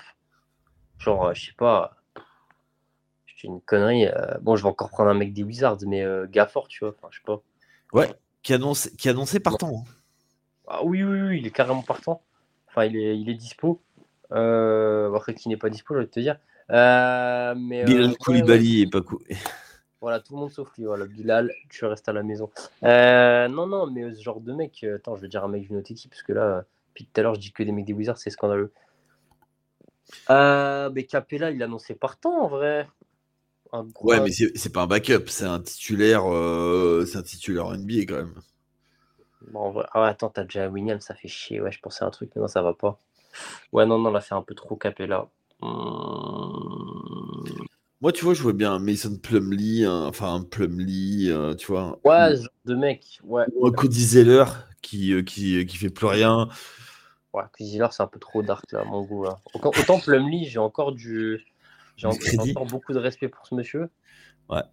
[0.99, 1.97] genre, je sais pas,
[3.27, 4.07] c'est une connerie.
[4.07, 6.95] Euh, bon, je vais encore prendre un mec des Wizards, mais euh, Gafford, tu vois,
[6.97, 7.41] enfin, je sais pas.
[7.91, 9.79] Ouais qui annonce, qui annoncé partant.
[9.79, 9.91] Hein.
[10.67, 12.21] Ah oui, oui, oui, il est carrément partant.
[12.67, 13.81] Enfin, il est, il est dispo.
[14.31, 16.37] Euh, après, qui n'est pas dispo, je vais te dire.
[16.69, 19.19] Euh, mais, euh, Bilal ouais, Koulibaly est pas cool.
[20.01, 20.85] Voilà, tout le monde sauf lui.
[20.85, 22.51] Voilà, Bilal, tu restes à la maison.
[22.83, 25.91] Non, non, mais ce genre de mec, attends, je vais dire un mec d'une autre
[25.91, 28.19] équipe, parce que là, depuis tout à l'heure, je dis que des mecs des Wizards,
[28.19, 28.71] c'est scandaleux.
[30.29, 32.87] Mais Capella, il annonçait partant en vrai.
[33.75, 38.05] Un Ouais, mais c'est pas un backup, c'est un titulaire, euh, c'est un titulaire NBA
[38.05, 38.33] quand même.
[39.51, 41.61] Bon, en vrai- Ah attends, t'as déjà Williams, ça fait chier.
[41.61, 42.99] Ouais, je pensais à un truc, mais non, ça va pas.
[43.73, 45.27] Ouais, non, non, là, c'est un peu trop Capella.
[45.61, 47.65] Hum,
[48.01, 51.99] Moi, tu vois, je vois bien Mason Plumlee, un- enfin un Plumlee, euh, tu vois.
[52.05, 53.45] Ouais, genre de mec, ouais.
[53.47, 54.45] Ou un Cody Zeller
[54.81, 56.47] qui, euh, qui, qui fait plus rien.
[57.33, 59.25] Ouais, Cuisillard, c'est un peu trop dark là, à mon goût.
[59.25, 59.39] Là.
[59.53, 61.45] Autant, autant Plumlee, j'ai encore du.
[61.97, 63.89] J'ai encore beaucoup de respect pour ce monsieur.
[64.49, 64.63] Ouais.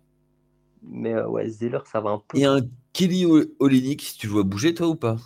[0.83, 2.39] Mais euh, ouais, Zeller, ça va un peu.
[2.39, 2.61] Et un
[2.93, 5.17] Kelly O- Olynyk, tu le vois bouger toi ou pas?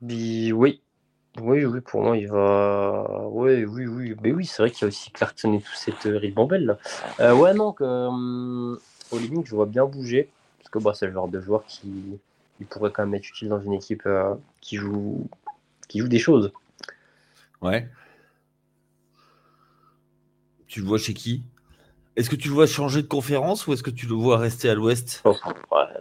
[0.00, 0.80] Bi- Oui.
[1.40, 3.26] Oui, oui, pour moi, il va.
[3.28, 4.14] Oui, oui, oui.
[4.22, 6.78] Mais oui, c'est vrai qu'il y a aussi Clarkson et tout cette euh, ribambelle là.
[7.20, 7.84] Euh, ouais, non, que.
[9.10, 10.28] Olynyk, je vois bien bouger.
[10.58, 12.18] Parce que bah, c'est le genre de joueur qui
[12.60, 15.26] il pourrait quand même être utile dans une équipe euh, qui, joue...
[15.88, 16.52] qui joue des choses.
[17.60, 17.88] Ouais.
[20.66, 21.42] Tu le vois chez qui?
[22.16, 24.68] Est-ce que tu le vois changer de conférence ou est-ce que tu le vois rester
[24.70, 25.22] à l'ouest?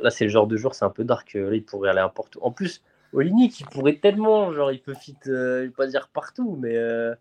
[0.01, 1.35] Là, c'est le genre de joueur, c'est un peu dark.
[1.35, 2.39] euh, Là, il pourrait aller n'importe où.
[2.41, 2.81] En plus,
[3.13, 7.15] Olynyk, il pourrait tellement, genre, il peut fit, euh, pas dire partout, mais euh,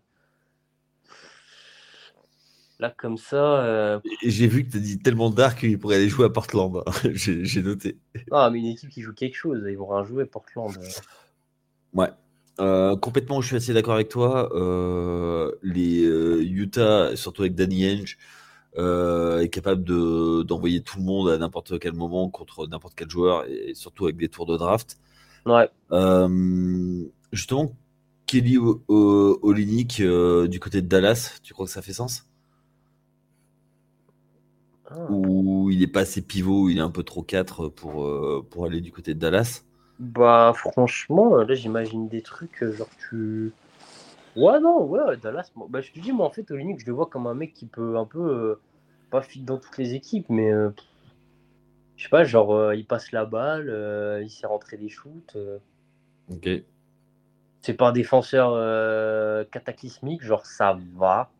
[2.79, 6.09] là, comme ça, euh, J'ai vu que tu as dit tellement dark qu'il pourrait aller
[6.09, 6.83] jouer à Portland.
[7.13, 7.97] J'ai j'ai noté.
[8.31, 10.71] ah, mais une équipe qui joue quelque chose, ils vont rien jouer Portland.
[10.77, 11.99] euh.
[11.99, 12.09] Ouais.
[12.59, 14.49] Euh, complètement, je suis assez d'accord avec toi.
[14.55, 18.05] Euh, les euh, Utah, surtout avec Danny
[18.77, 23.09] euh, est capable de d'envoyer tout le monde à n'importe quel moment contre n'importe quel
[23.09, 24.97] joueur et surtout avec des tours de draft.
[25.45, 25.69] Ouais,
[27.31, 27.75] justement,
[28.25, 32.27] Kelly Olynyk du côté de Dallas, tu crois que ça fait sens?
[34.89, 35.07] Ah.
[35.09, 38.65] Ou il est pas assez pivot, il est un peu trop 4 pour, euh, pour
[38.65, 39.63] aller du côté de Dallas?
[40.03, 43.53] Bah, franchement, euh, là, j'imagine des trucs, euh, genre, tu.
[44.35, 46.91] Ouais, non, ouais, Dallas, moi- bah, je te dis, moi, en fait, Olynyk, je le
[46.91, 48.61] vois comme un mec qui peut un peu, euh,
[49.09, 50.51] pas fit dans toutes les équipes, mais.
[50.51, 50.71] euh,
[51.95, 53.69] je sais pas, genre, euh, il passe la balle,
[54.21, 55.37] il sait rentrer des shoots.
[56.29, 56.49] Ok.
[57.61, 61.31] C'est pas un défenseur cataclysmique, genre ça va.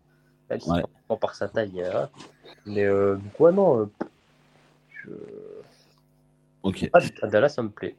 [0.49, 1.17] Même si Ouais.
[1.19, 1.83] par sa taille.
[2.65, 3.89] mais ouais, non.
[4.89, 5.09] je...
[6.61, 6.89] Ok.
[6.93, 7.97] ah, Dallas, ça me plaît.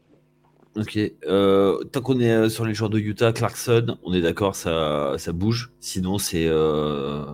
[0.76, 0.98] Ok.
[1.26, 5.14] Euh, tant qu'on est euh, sur les joueurs de Utah, Clarkson, on est d'accord, ça,
[5.18, 5.72] ça bouge.
[5.78, 6.46] Sinon, c'est.
[6.48, 7.24] euh,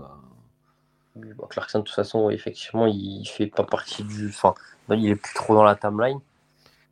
[1.16, 4.28] bon, Clarkson, de toute façon, effectivement, il fait pas partie du.
[4.28, 4.54] Enfin,
[4.90, 6.18] il est plus trop dans la timeline.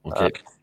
[0.04, 0.16] Ok.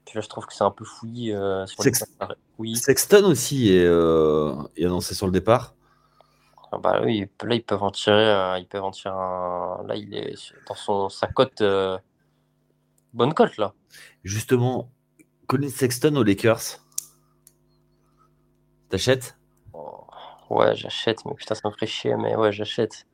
[0.06, 1.34] Puis là, je trouve que c'est un peu fouillis
[1.68, 5.76] sur Sex- les Oui, Sexton aussi est, est annoncé sur le départ.
[6.72, 8.60] Ah bah oui, là, ils peuvent en tirer.
[8.60, 9.84] ils peuvent en tirer un...
[9.88, 10.36] Là, il est
[10.68, 11.64] dans son, sa cote.
[13.14, 13.74] Bonne cote, là.
[14.24, 14.90] Justement,
[15.48, 16.80] Colin Sexton aux Lakers.
[18.90, 19.36] T'achètes?
[19.74, 20.06] Oh,
[20.50, 23.06] Ouais, j'achète, mais putain, ça me ferait chier, mais ouais, j'achète.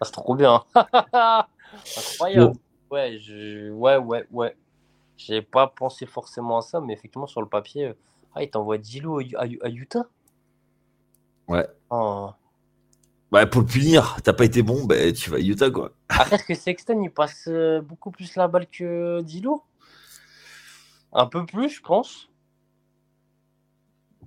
[0.00, 0.64] Ah, c'est trop bien.
[1.96, 2.54] Incroyable.
[2.90, 3.70] Ouais, je...
[3.70, 4.56] ouais, ouais, ouais.
[5.16, 7.94] J'ai pas pensé forcément à ça, mais effectivement, sur le papier,
[8.34, 10.06] ah, il t'envoie Dilo à, à- à Utah?
[11.48, 11.66] Ouais.
[11.90, 12.30] Oh.
[13.30, 15.92] Bah, pour le punir, t'as pas été bon, bah, tu vas à Utah, quoi.
[16.08, 17.48] Après, est-ce que Sexton, il passe
[17.82, 19.62] beaucoup plus la balle que Dilo
[21.12, 22.30] Un peu plus, je pense.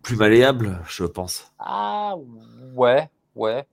[0.04, 1.52] Plus malléable, je pense.
[1.60, 2.16] Ah,
[2.76, 3.66] ouais, ouais.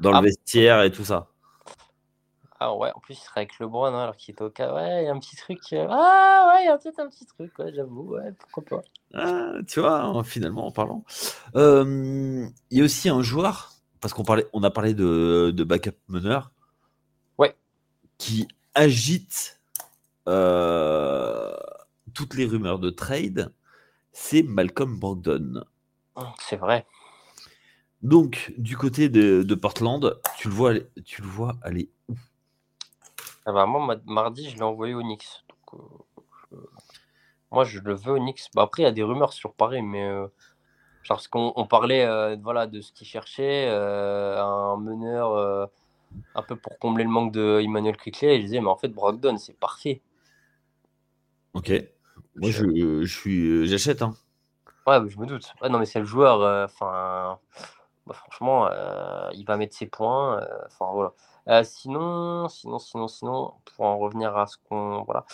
[0.00, 0.20] Dans Ah.
[0.20, 1.28] le vestiaire et tout ça.
[2.60, 4.72] Ah ouais, en plus, il serait avec LeBron, hein, alors qu'il est au cas.
[4.72, 5.60] Ouais, il y a un petit truc.
[5.72, 8.82] euh, Ah ouais, il y a peut-être un petit truc, ouais, j'avoue, ouais, pourquoi pas.
[9.14, 11.04] Ah, tu vois, hein, finalement, en parlant.
[11.56, 15.64] Euh, Il y a aussi un joueur, parce qu'on parlait, on a parlé de, de
[15.64, 16.52] backup meneur.
[17.38, 17.56] Ouais.
[18.18, 19.60] Qui agite
[20.28, 21.51] euh,
[22.14, 23.52] toutes les rumeurs de trade.
[24.12, 25.64] C'est Malcolm Brogdon.
[26.40, 26.86] C'est vrai.
[28.02, 32.14] Donc, du côté de, de Portland, tu le vois, aller- tu le vois aller où?
[33.46, 35.28] Ah bah, moi, ma- mardi, je l'ai envoyé au Knicks.
[35.48, 36.18] Donc, euh,
[36.52, 36.56] je-
[37.52, 38.48] Moi, je le veux au Knicks.
[38.54, 40.26] Bah, après, il y a des rumeurs sur Paris, mais euh,
[41.02, 45.66] genre, parce qu'on on parlait euh, voilà, de ce qu'il cherchait, euh, un meneur euh,
[46.34, 48.36] un peu pour combler le manque de Emmanuel Quickley.
[48.36, 50.02] Et je disais, mais en fait, Brogdon, c'est parfait.
[51.54, 51.70] Ok.
[52.36, 54.02] Moi, je, je suis, j'achète.
[54.02, 54.14] Hein.
[54.86, 55.52] Ouais, je me doute.
[55.60, 56.40] Ouais, non, mais c'est le joueur.
[56.40, 57.38] euh, Enfin,
[58.06, 60.40] bah, franchement, euh, il va mettre ses points.
[60.42, 61.12] euh, Enfin, voilà.
[61.48, 65.02] Euh, sinon, sinon, sinon, sinon, pour en revenir à ce qu'on.
[65.04, 65.24] Voilà.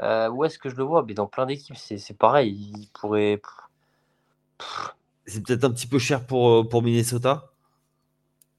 [0.00, 1.04] Euh, où est-ce que je le vois?
[1.04, 2.52] Mais dans plein d'équipes, c'est c'est pareil.
[2.76, 3.40] Il pourrait.
[5.26, 7.52] c'est peut-être un petit peu cher pour, euh, pour Minnesota.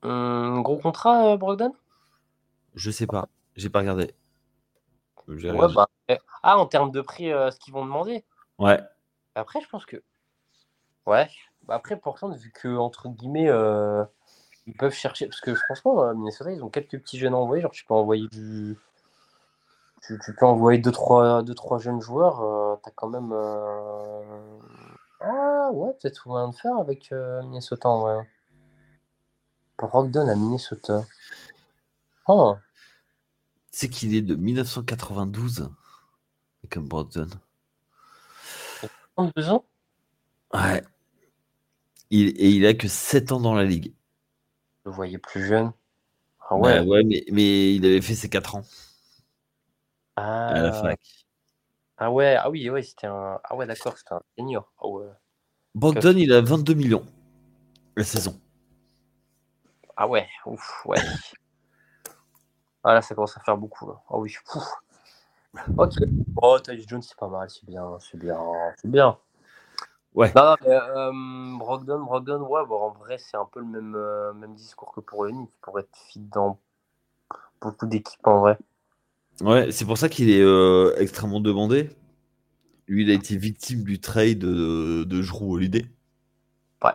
[0.01, 1.71] Un gros contrat, euh, Brogdon?
[2.75, 3.27] Je sais pas.
[3.57, 4.13] J'ai pas regardé.
[5.49, 5.86] Ouais, bah,
[6.47, 8.23] ah, en termes de prix, euh, ce qu'ils vont demander
[8.57, 8.79] Ouais.
[9.35, 9.97] Après, je pense que.
[11.05, 11.29] Ouais.
[11.63, 13.51] Bah, après, pourtant, vu que, entre guillemets,
[14.65, 15.27] ils peuvent chercher.
[15.27, 17.61] Parce que franchement, Minnesota, ils ont quelques petits jeunes à envoyer.
[17.61, 18.77] Genre, tu peux envoyer du.
[20.01, 22.79] Tu, peux envoyer 2-3 deux, trois, deux, trois jeunes joueurs.
[22.81, 23.33] T'as quand même.
[25.19, 28.29] Ah ouais, peut-être moyen de faire avec euh, Minnesota en vrai.
[29.77, 31.03] Brogdon à Minnesota.
[32.27, 32.55] Oh.
[33.71, 35.69] C'est qu'il est de 1992,
[36.69, 37.29] comme Brogdon.
[39.15, 39.65] 32 ans?
[40.53, 40.83] Ouais.
[42.09, 43.93] Il, et il a que 7 ans dans la ligue.
[44.83, 45.71] Je le voyais plus jeune.
[46.49, 46.79] Ah ouais.
[46.79, 48.63] Bah ouais, mais, mais, il avait fait ses 4 ans.
[50.15, 50.47] Ah.
[50.47, 50.99] À la fac.
[51.97, 53.39] Ah ouais, ah oui, ouais, c'était un.
[53.43, 54.71] Ah ouais, d'accord, c'était un senior.
[54.79, 55.07] Ah ouais.
[55.73, 57.05] Bogdan, il a 22 millions
[57.95, 58.39] la saison.
[59.95, 60.97] Ah ouais, ouf, ouais.
[62.83, 63.87] ah là, ça commence à faire beaucoup.
[63.87, 63.99] Là.
[64.09, 64.63] Ah oui, ouf.
[65.77, 65.95] Ok.
[66.41, 68.39] Oh, Tyus Jones, c'est pas mal, c'est bien, c'est bien,
[68.81, 69.17] c'est bien.
[70.13, 70.31] Ouais.
[70.35, 71.11] Non, mais euh,
[71.57, 74.99] Brogdon, Brogdon, ouais, bon, en vrai, c'est un peu le même, euh, même discours que
[74.99, 76.59] pour Uni, qui pourrait être fit dans
[77.61, 78.57] beaucoup d'équipes en vrai.
[79.41, 81.89] Ouais, c'est pour ça qu'il est euh, extrêmement demandé.
[82.87, 85.85] Lui, il a été victime du trade de, de Jrou Holiday.
[86.83, 86.93] Ouais.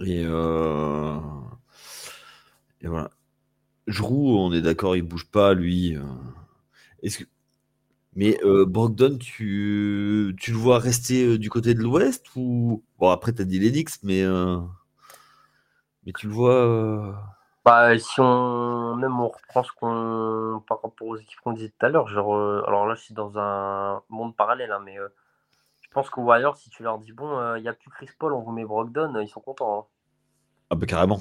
[0.00, 1.18] Et, euh,
[2.80, 3.10] et voilà.
[3.86, 5.96] Jrou, on est d'accord, il bouge pas, lui.
[7.06, 7.08] Euh.
[7.08, 7.24] Est-ce que...
[8.14, 10.34] Mais Brogdon, tu...
[10.40, 13.98] tu le vois rester du côté de l'Ouest ou bon après tu as dit l'Enix,
[14.02, 14.24] mais
[16.06, 17.36] mais tu le vois
[17.66, 21.84] bah, si on même on reprend ce qu'on par rapport aux équipes qu'on disait tout
[21.84, 25.08] à l'heure, genre euh, alors là c'est dans un monde parallèle, hein, mais euh,
[25.80, 28.08] je pense qu'aux Warriors, si tu leur dis bon, il euh, n'y a plus Chris
[28.16, 29.80] Paul, on vous met Brogdon, ils sont contents.
[29.80, 29.84] Hein.
[30.70, 31.20] Ah bah carrément.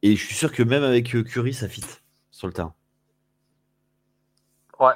[0.00, 1.84] Et je suis sûr que même avec Curry, ça fit
[2.30, 2.74] sur le terrain.
[4.78, 4.94] Ouais.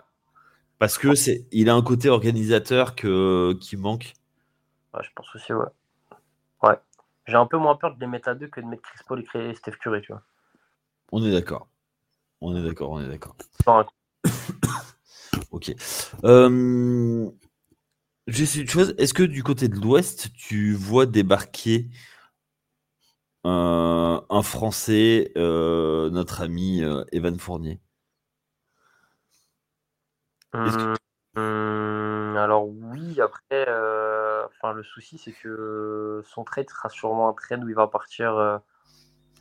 [0.85, 4.13] Parce que c'est, il a un côté organisateur que, qui manque.
[4.93, 5.65] Ouais, je pense aussi, ouais.
[6.63, 6.79] Ouais.
[7.27, 9.21] J'ai un peu moins peur de les mettre à deux que de mettre Chris Paul
[9.21, 10.23] et créer Steph Curry, tu vois.
[11.11, 11.69] On est d'accord.
[12.43, 13.35] On est d'accord, on est d'accord.
[15.53, 15.75] ok.
[16.25, 17.31] Euh,
[18.27, 21.89] Juste une chose, est-ce que du côté de l'Ouest, tu vois débarquer
[23.45, 27.81] un, Français, euh, notre ami euh, Evan Fournier?
[30.55, 33.67] Hum, Alors oui, après,
[34.47, 38.37] Enfin, le souci, c'est que son trade sera sûrement un trade où il va partir
[38.37, 38.59] euh,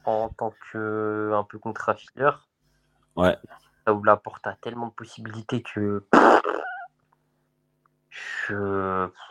[0.05, 1.59] en tant que un peu
[1.95, 2.31] filler.
[3.15, 3.37] Ouais.
[3.85, 6.05] Ça ouvre la porte à tellement de possibilités que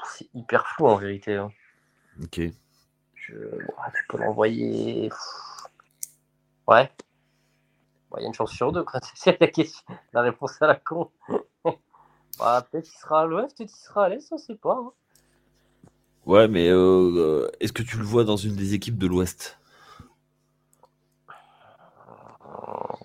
[0.05, 1.37] c'est hyper flou en vérité.
[1.37, 1.51] Hein.
[2.23, 2.41] Ok.
[3.15, 3.35] Je...
[3.35, 5.11] tu peux l'envoyer.
[6.67, 6.91] Ouais.
[8.17, 9.85] Il y a une chance sur deux, C'est la, question...
[10.13, 11.11] la réponse à la con.
[12.39, 14.75] Bah, peut-être qu'il sera à l'ouest, peut-être qu'il sera à l'est, on sait pas.
[14.75, 14.93] Hein.
[16.25, 19.59] Ouais, mais euh, est-ce que tu le vois dans une des équipes de l'Ouest?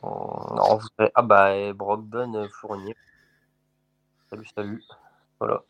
[0.04, 0.80] Non,
[1.16, 2.96] Ah bah, Brogdon, euh, Fournier.
[4.30, 4.84] Salut, salut.
[5.40, 5.64] Voilà.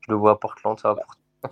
[0.00, 1.02] Je le vois à Portland, ça va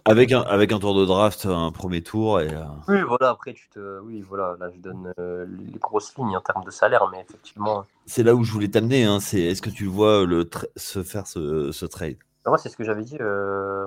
[0.05, 2.41] Avec un, avec un tour de draft, un premier tour.
[2.41, 4.01] Et, euh, Oui, voilà, après, tu te.
[4.01, 7.84] Oui, voilà, là, je donne les grosses lignes en termes de salaire, mais effectivement.
[8.07, 9.05] C'est là où je voulais t'amener.
[9.05, 12.16] Hein, c'est est-ce que tu vois le se faire ce, ce trade?
[12.47, 13.18] Moi, c'est ce que j'avais dit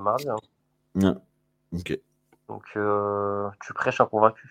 [0.02, 0.26] mardi.
[1.02, 1.18] Hein.
[1.74, 2.00] Ok.
[2.48, 4.50] Donc, euh, tu prêches un convaincu.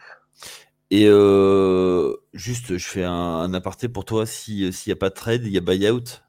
[0.90, 4.26] Et euh, juste, je fais un, aparté pour toi.
[4.26, 6.20] S'il n'y a pas de trade, il y a buyout?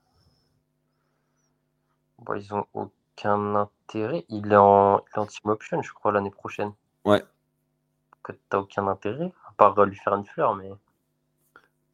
[2.20, 3.83] Bon, Ils n'ont aucun intérêt.
[3.94, 6.74] Il est en, team option, je crois, l'année prochaine.
[7.06, 7.24] Ouais.
[8.24, 10.72] Que tu n'as aucun intérêt, à part lui faire une fleur, mais.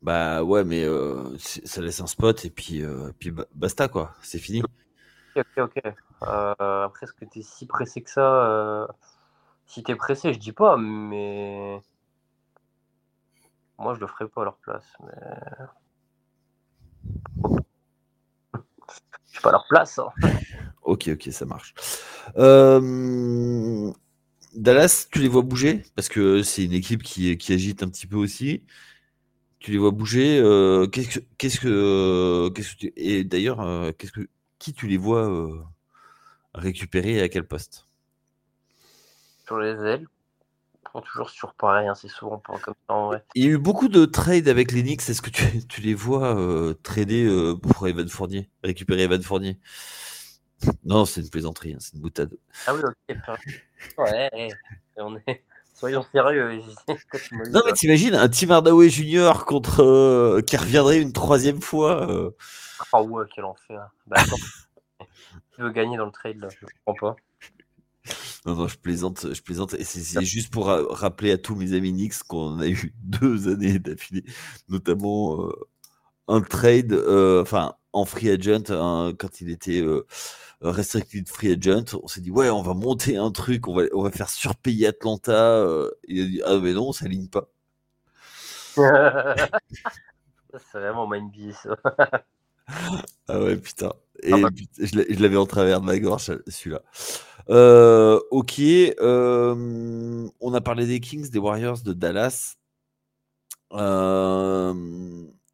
[0.02, 2.84] Bah ouais, mais euh, ça laisse un spot et puis,
[3.20, 4.14] puis basta, quoi.
[4.22, 4.64] C'est fini.
[5.36, 5.82] Ok, ok.
[6.24, 8.88] Euh, après, est-ce que tu es si pressé que ça euh,
[9.66, 11.82] Si tu es pressé, je dis pas, mais.
[13.78, 14.86] Moi, je le ferai pas à leur place.
[15.02, 15.14] Mais...
[19.30, 20.00] je suis pas à leur place.
[20.00, 20.10] Hein.
[20.84, 21.74] ok, ok, ça marche.
[22.38, 23.92] Euh,
[24.56, 25.84] Dallas, tu les vois bouger?
[25.96, 28.64] Parce que c'est une équipe qui, qui, agite un petit peu aussi.
[29.60, 30.38] Tu les vois bouger.
[30.92, 33.60] qu'est-ce que, qu'est-ce que, qu'est-ce que et d'ailleurs,
[33.98, 34.28] qu'est-ce que,
[34.58, 35.30] qui tu les vois
[36.54, 37.88] récupérer et à quel poste?
[39.46, 40.08] Sur les ailes.
[41.02, 43.24] Toujours sur pareil, hein, c'est souvent pas comme ça en vrai.
[43.36, 45.10] Il y a eu beaucoup de trades avec les Knicks.
[45.10, 49.60] Est-ce que tu, tu, les vois euh, trader euh, pour Evan Fournier, récupérer Evan Fournier?
[50.84, 52.36] Non, c'est une plaisanterie, hein, c'est une boutade.
[52.68, 53.18] Ah oui, ok.
[53.98, 54.50] Ouais,
[54.98, 55.44] on est...
[55.74, 56.62] soyons sérieux.
[57.52, 62.34] non, mais t'imagines un Tim Hardaway Junior contre euh, qui reviendrait une troisième fois.
[62.92, 63.90] Oh ouais, quel enfer.
[64.08, 64.18] Bah,
[65.56, 67.16] tu veux gagner dans le trade, là, je comprends pas.
[68.46, 69.74] Non, non, je plaisante, je plaisante.
[69.74, 73.80] Et c'est juste pour rappeler à tous mes amis Knicks qu'on a eu deux années
[73.80, 74.24] d'affilée,
[74.70, 75.52] notamment euh,
[76.28, 78.64] un trade, euh, enfin, en free agent,
[79.18, 80.06] quand il était euh,
[80.62, 84.04] restricted free agent, on s'est dit, ouais, on va monter un truc, on va, on
[84.04, 85.66] va faire surpayer Atlanta.
[86.08, 87.50] il a dit, ah, mais non, ça s'aligne pas.
[90.54, 91.76] c'est vraiment mind ça.
[93.28, 93.92] ah ouais, putain.
[94.22, 94.50] Et ah bah.
[94.78, 96.82] je l'avais en travers de ma gorge, celui-là.
[97.50, 98.60] Euh, ok.
[98.60, 102.58] Euh, on a parlé des Kings, des Warriors, de Dallas.
[103.74, 104.74] Euh,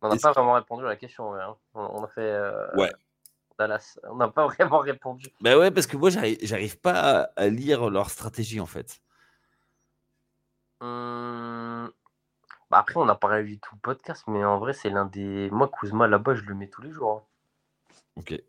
[0.02, 1.34] on n'a pas vraiment répondu à la question.
[1.36, 1.56] Hein.
[1.74, 2.40] On, a fait.
[2.76, 2.92] ouais.
[3.58, 3.98] Dallas.
[4.10, 5.28] On n'a pas vraiment répondu.
[5.42, 9.02] Bah ouais, parce que moi, j'arrive pas à, lire leur stratégie en fait.
[10.82, 11.90] Hum,
[12.70, 15.50] bah après, on n'a pas réussi tout le podcast, mais en vrai, c'est l'un des.
[15.52, 17.26] Moi, Kuzma, là-bas, je le mets tous les jours.
[17.88, 17.94] Hein.
[18.18, 18.42] Ok.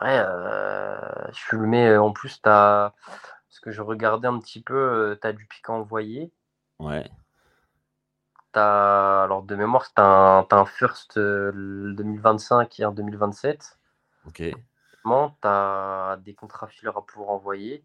[0.00, 0.98] Ouais, euh,
[1.32, 2.94] je le mets en plus, as...
[3.06, 6.32] parce que je regardais un petit peu, euh, tu as du pic envoyé.
[6.78, 7.10] Ouais.
[8.54, 9.22] As...
[9.24, 13.78] Alors, de mémoire, c'est un, un first 2025 et un 2027.
[14.26, 14.42] Ok.
[15.42, 17.84] Tu as des contrats à pouvoir envoyer.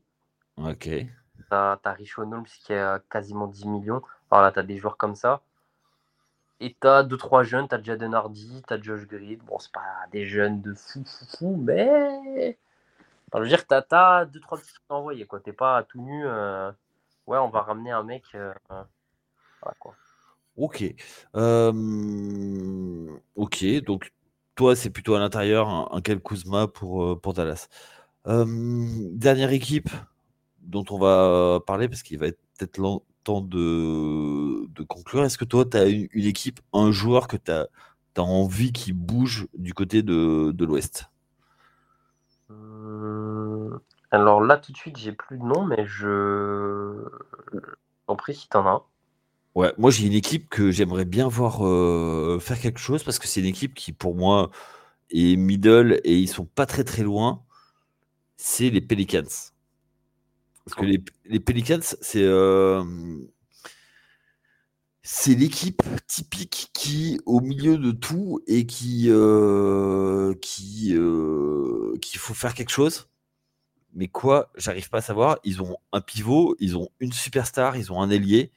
[0.58, 0.84] Ok.
[0.84, 1.08] Tu
[1.52, 2.16] as, as Rich
[2.64, 4.02] qui a quasiment 10 millions.
[4.32, 5.42] Alors là, tu as des joueurs comme ça.
[6.62, 9.44] Et t'as deux trois jeunes, t'as Jaden Hardy, t'as Josh Grid.
[9.44, 9.82] Bon, c'est pas
[10.12, 12.58] des jeunes de fou fou fou, mais
[13.28, 15.40] enfin, je veux dire, t'as as deux trois petits à envoyer quoi.
[15.42, 16.26] T'es pas tout nu.
[16.26, 16.72] Euh,
[17.28, 18.24] ouais, on va ramener un mec.
[18.36, 19.96] Euh, voilà, quoi.
[20.58, 20.84] Ok.
[23.36, 24.14] Ok, donc
[24.56, 27.68] toi, c'est plutôt à l'intérieur un, un Kel Kuzma pour, euh, pour Dallas.
[28.26, 29.90] dernière équipe
[30.62, 32.78] dont on va parler parce qu'il va être peut-être
[33.26, 35.26] temps de, de conclure.
[35.26, 37.68] Est-ce que toi, tu as une, équipe, un joueur que tu as,
[38.18, 41.10] as, envie qui bouge du côté de, de l'Ouest?
[42.52, 43.78] Euh,
[44.12, 47.04] Alors là, tout de suite, j'ai plus de nom, mais je.
[48.08, 48.86] En prie, si t'en as.
[49.56, 53.28] Ouais, moi j'ai une équipe que j'aimerais bien voir euh, faire quelque chose parce que
[53.28, 54.52] c'est une équipe qui pour moi
[55.12, 57.42] est middle et ils sont pas très très loin.
[58.38, 59.54] C'est les Pelicans.
[60.66, 60.86] Parce que
[61.26, 62.84] les, Pelicans, c'est euh,
[65.04, 72.34] c'est l'équipe typique qui, au milieu de tout, et qui euh, qui euh, qu'il faut
[72.34, 73.08] faire quelque chose.
[73.94, 75.38] Mais quoi, j'arrive pas à savoir.
[75.44, 78.52] Ils ont un pivot, ils ont une superstar, ils ont un ailier,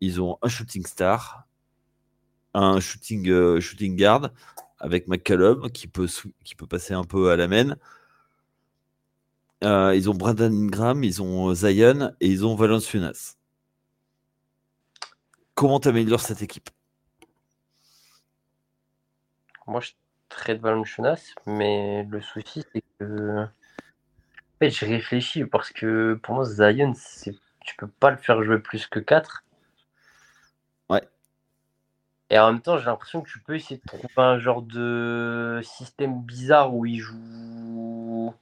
[0.00, 1.48] ils ont un shooting star,
[2.54, 4.30] un shooting shooting guard
[4.78, 6.08] avec McCallum qui peut
[6.44, 7.76] qui peut passer un peu à la main.
[9.62, 13.36] Euh, ils ont Brandon Ingram, ils ont Zion et ils ont Valenciunas.
[15.54, 16.70] Comment t'améliores cette équipe?
[19.66, 19.90] Moi, je
[20.30, 23.44] traite Valenciunas, mais le souci, c'est que.
[23.44, 23.48] En
[24.58, 26.94] fait, je réfléchis parce que pour moi, Zion,
[27.60, 29.44] tu peux pas le faire jouer plus que 4.
[30.88, 31.06] Ouais.
[32.30, 35.60] Et en même temps, j'ai l'impression que tu peux essayer de trouver un genre de
[35.62, 38.34] système bizarre où il joue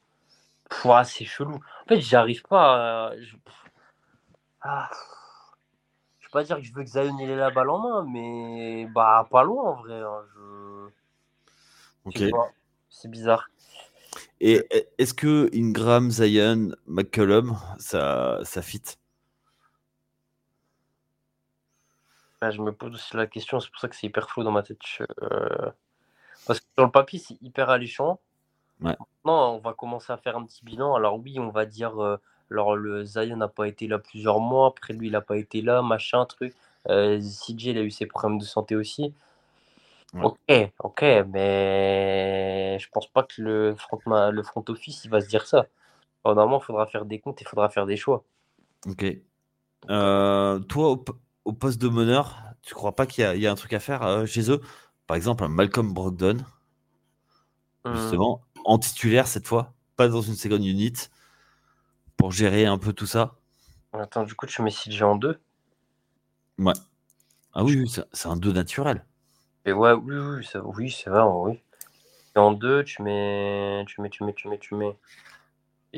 [1.04, 1.54] c'est chelou.
[1.54, 3.20] En fait, j'arrive pas à...
[3.20, 3.36] Je...
[4.60, 4.90] Ah.
[6.18, 8.86] je vais pas dire que je veux que Zion ait la balle en main, mais
[8.86, 10.00] bah pas loin en vrai.
[10.00, 10.90] Hein,
[12.04, 12.22] ok.
[12.90, 13.48] C'est bizarre.
[14.40, 14.66] Et
[14.98, 18.82] est-ce que Ingram, Zion, McCollum, ça, ça fit?
[22.40, 24.52] Bah, Je me pose aussi la question, c'est pour ça que c'est hyper flou dans
[24.52, 24.78] ma tête.
[25.22, 25.70] Euh,
[26.46, 28.20] parce que sur le papier, c'est hyper alléchant.
[28.80, 30.94] Non, on va commencer à faire un petit bilan.
[30.94, 32.16] Alors oui, on va dire, euh,
[32.50, 35.60] alors le Zion n'a pas été là plusieurs mois, après lui, il n'a pas été
[35.60, 36.54] là, machin, truc.
[36.88, 39.12] Euh, CJ, il a eu ses problèmes de santé aussi.
[40.14, 40.38] Ok,
[40.78, 43.98] ok, mais je pense pas que le front,
[44.30, 45.66] le front office, il va se dire ça.
[46.24, 48.24] normalement, il faudra faire des comptes, il faudra faire des choix.
[48.88, 49.04] Ok.
[49.90, 50.98] Euh, toi,
[51.44, 54.50] au, poste de meneur, tu crois pas qu'il y, a un truc à faire chez
[54.50, 54.62] eux?
[55.06, 56.38] Par exemple, un Malcolm Brogdon,
[57.84, 57.94] hum.
[57.94, 60.92] justement, en titulaire cette fois, pas dans une seconde unit,
[62.18, 63.34] pour gérer un peu tout ça.
[63.94, 65.40] Attends, du coup, tu mets CJ en 2
[66.58, 66.74] Ouais.
[67.54, 69.04] Ah oui, c'est un 2 naturel.
[69.64, 70.38] Et ouais, oui, oui,
[70.76, 71.58] oui c'est vrai, oui.
[72.36, 74.96] en 2, tu mets, tu mets, tu mets, tu mets, tu mets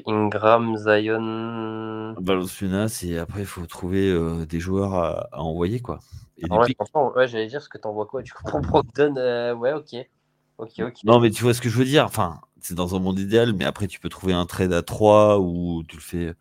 [0.07, 2.15] Ingram, Zion.
[2.21, 5.99] Valenciunas, et après, il faut trouver euh, des joueurs à, envoyer, quoi.
[6.39, 6.77] Et ouais,
[7.17, 9.97] ouais j'allais dire ce que t'envoies quoi, du coup, pour Brogdon, euh, ouais, ok.
[10.61, 10.95] Ok, ok.
[11.05, 12.05] Non, mais tu vois ce que je veux dire.
[12.05, 15.39] Enfin, c'est dans un monde idéal, mais après, tu peux trouver un trade à 3
[15.39, 16.35] ou tu le fais,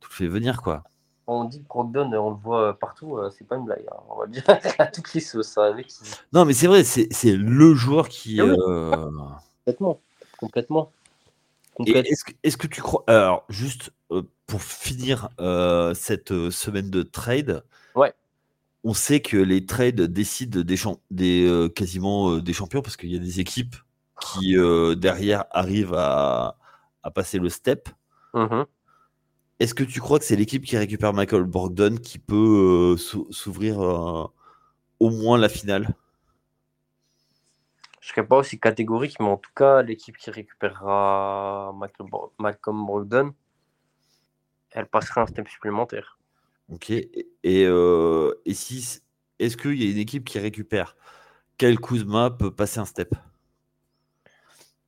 [0.00, 0.82] tu le fais venir, quoi.
[1.26, 3.84] On dit que Brogdon, on le voit partout, euh, c'est pas une blague.
[3.90, 3.96] hein.
[4.10, 4.42] On va le dire
[4.78, 5.56] à toutes les sauces.
[5.56, 5.86] hein, avec...
[6.32, 8.40] Non, mais c'est vrai, c'est c'est le joueur qui.
[8.40, 8.56] Ah oui.
[8.68, 9.06] euh,
[9.64, 10.00] Complètement.
[10.38, 10.92] Complètement.
[11.86, 13.04] Est-ce que, est-ce que tu crois.
[13.06, 18.12] Alors, juste euh, pour finir euh, cette euh, semaine de trade, Ouais.
[18.84, 20.62] On sait que les trades décident
[21.10, 23.76] des, euh, quasiment euh, des champions parce qu'il y a des équipes
[24.20, 26.56] qui euh, derrière arrivent à,
[27.02, 27.88] à passer le step.
[28.34, 28.66] Mhm.
[29.58, 33.78] Est-ce que tu crois que c'est l'équipe qui récupère Michael Brogdon qui peut s'ou- s'ouvrir
[35.00, 35.94] au moins la finale?
[38.00, 42.86] Je serais pas aussi catégorique, mais en tout cas, l'équipe qui récupérera Michael Bro- Malcolm
[42.86, 43.34] Brogdon,
[44.72, 46.18] elle passera un step supplémentaire.
[46.68, 46.90] Ok.
[46.90, 49.00] Et, et, euh, et si
[49.38, 50.96] est-ce qu'il y a une équipe qui récupère
[51.58, 53.14] Kyle Kuzma peut passer un step?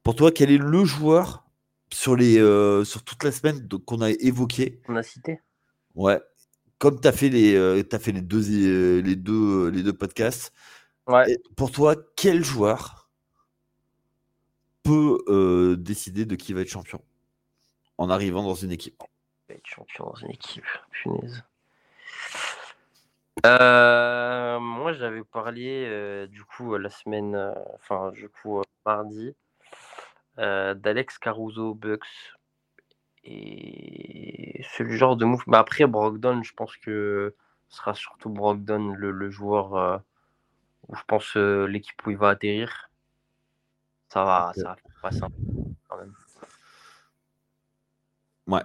[0.02, 1.44] Pour toi, quel est le joueur
[1.92, 4.80] sur les euh, sur toute la semaine qu'on a évoqué?
[4.88, 5.40] On a cité?
[5.94, 6.20] Ouais.
[6.78, 10.52] Comme tu as fait les euh, t'as fait les deux les deux les deux podcasts.
[11.06, 11.38] Ouais.
[11.56, 13.10] Pour toi, quel joueur
[14.82, 17.02] peut décider de qui va être champion
[17.98, 19.02] en arrivant dans une équipe?
[19.48, 20.64] Être champion dans une équipe?
[21.02, 21.42] Punaise.
[23.44, 29.34] Euh, moi, j'avais parlé euh, du coup euh, la semaine, euh, enfin du coup mardi,
[30.36, 32.32] d'Alex Caruso Bucks.
[33.24, 35.42] Et c'est le genre de move.
[35.48, 37.34] Mais après, Brogdon, je pense que
[37.68, 40.02] ce sera surtout Brogdon le, le joueur
[40.88, 42.90] où je pense l'équipe où il va atterrir.
[44.08, 45.42] Ça va, ça va passer un peu
[45.88, 46.14] quand même.
[48.46, 48.62] Ouais.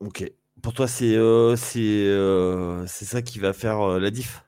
[0.00, 0.24] Ok.
[0.62, 4.44] Pour toi, c'est euh, c'est euh, ça qui va faire euh, la diff?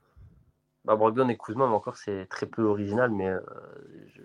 [0.85, 3.39] Bah, Brogdon et Kuzma, mais encore, c'est très peu original, mais euh,
[4.15, 4.21] je...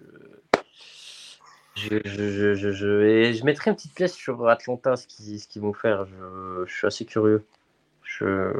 [1.77, 5.41] Je, je, je, je, je- et je mettrai une petite pièce sur Atlanta, ce qu'ils
[5.41, 6.05] qu'ils vont faire.
[6.05, 7.45] Je, je suis assez curieux.
[8.03, 8.53] Je,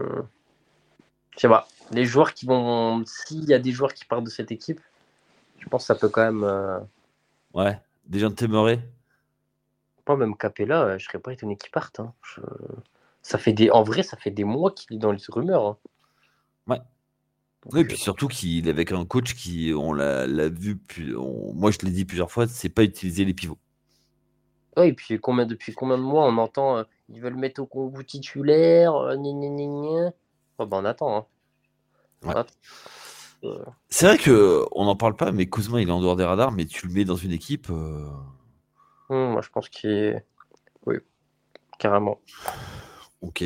[1.37, 1.69] sais pas.
[1.91, 3.05] Les joueurs qui vont.
[3.05, 4.81] S'il y a des joueurs qui partent de cette équipe,
[5.59, 6.45] je pense que ça peut quand même.
[6.45, 6.79] euh,
[7.53, 7.79] Ouais.
[8.07, 8.35] Des gens de
[10.05, 12.01] Pas même Capella, je serais pas étonné qu'il parte.
[12.01, 12.15] hein.
[13.23, 13.71] Ça fait des...
[13.71, 15.67] En vrai, ça fait des mois qu'il est dans les rumeurs.
[15.67, 15.79] hein.
[16.67, 16.81] Ouais.
[17.65, 21.17] Donc, Oui, euh, puis surtout qu'il est avec un coach qui, on l'a vu, plus,
[21.17, 23.59] on- moi je l'ai dit plusieurs fois, c'est pas utiliser les pivots.
[24.77, 27.67] Ouais, et puis combien, depuis combien de mois on entend euh, ils veulent mettre au
[27.67, 30.13] Congo titulaire, euh, gna gna.
[30.59, 31.17] Oh, bah, on attend.
[31.19, 31.27] Hein.
[32.23, 32.35] Ouais.
[33.45, 36.25] Euh, C'est vrai que on n'en parle pas, mais Kuzma il est en dehors des
[36.25, 37.69] radars, mais tu le mets dans une équipe.
[37.71, 38.07] euh,
[39.09, 40.25] hum, moi, je pense qu'il est.
[40.87, 40.97] Oui,
[41.79, 42.21] carrément.
[43.21, 43.45] Ok.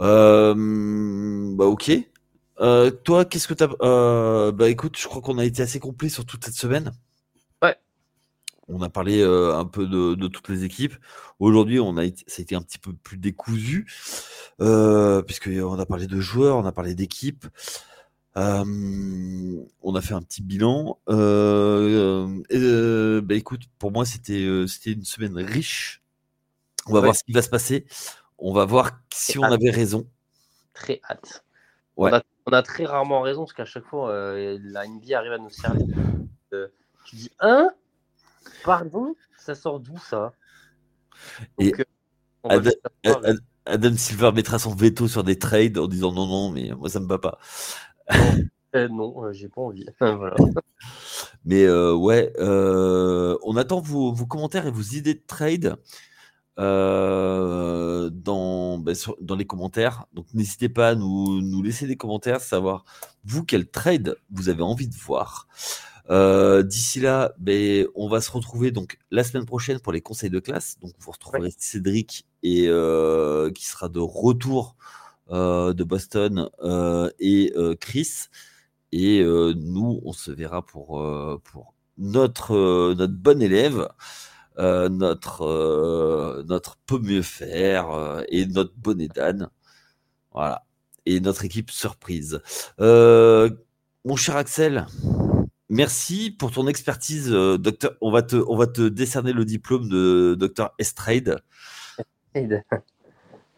[0.00, 0.54] Euh,
[1.54, 1.90] bah ok.
[2.60, 6.08] Euh, toi, qu'est-ce que t'as euh, Bah écoute, je crois qu'on a été assez complet
[6.08, 6.92] sur toute cette semaine.
[7.62, 7.76] Ouais.
[8.68, 10.94] On a parlé euh, un peu de, de toutes les équipes.
[11.40, 13.86] Aujourd'hui, on a été, ça a été un petit peu plus décousu,
[14.58, 17.46] puisque on a parlé de joueurs, on a parlé d'équipes.
[18.36, 20.98] On a fait un petit bilan.
[21.08, 22.24] Bah
[23.34, 26.02] écoute, pour moi, c'était c'était une semaine riche.
[26.86, 27.06] On va Ouais.
[27.06, 27.86] voir ce qui va se passer.
[28.44, 29.52] On va voir si on hâte.
[29.52, 30.06] avait raison.
[30.74, 31.44] Très hâte.
[31.96, 32.10] Ouais.
[32.10, 35.32] On, a, on a très rarement raison parce qu'à chaque fois, euh, la NBA arrive
[35.32, 35.86] à nous servir.
[36.52, 36.66] Euh,
[37.04, 37.70] tu dis, hein?
[38.64, 39.14] Pardon?
[39.38, 40.32] Ça sort d'où ça?
[41.60, 41.84] Et Donc, euh,
[42.42, 42.74] on va le Ad-
[43.04, 43.24] savoir.
[43.24, 46.88] Ad- Adam Silver mettra son veto sur des trades en disant non, non, mais moi
[46.88, 47.38] ça me va pas.
[48.74, 49.84] Euh, non, euh, j'ai pas envie.
[50.00, 50.34] voilà.
[51.44, 55.76] Mais ouais, on attend vos, vos commentaires et vos idées de trade
[56.58, 60.06] euh, dans, ben, sur- dans les commentaires.
[60.12, 62.84] Donc n'hésitez pas à nous, nous laisser des commentaires, savoir
[63.24, 65.48] vous quel trade vous avez envie de voir.
[66.10, 70.30] Euh, D'ici là, ben, on va se retrouver donc la semaine prochaine pour les conseils
[70.30, 70.76] de classe.
[70.80, 74.76] Donc vous retrouverez Cédric et euh, qui sera de retour
[75.30, 78.26] euh, de Boston euh, et euh, Chris.
[78.92, 83.88] Et euh, nous, on se verra pour, euh, pour notre, euh, notre bon élève,
[84.58, 89.48] euh, notre, euh, notre peut mieux faire euh, et notre bonnet d'âne.
[90.32, 90.64] Voilà.
[91.06, 92.40] Et notre équipe surprise.
[92.80, 93.50] Euh,
[94.04, 94.86] mon cher Axel,
[95.68, 97.92] merci pour ton expertise, docteur.
[98.00, 101.42] On va te, on va te décerner le diplôme de docteur Estrade.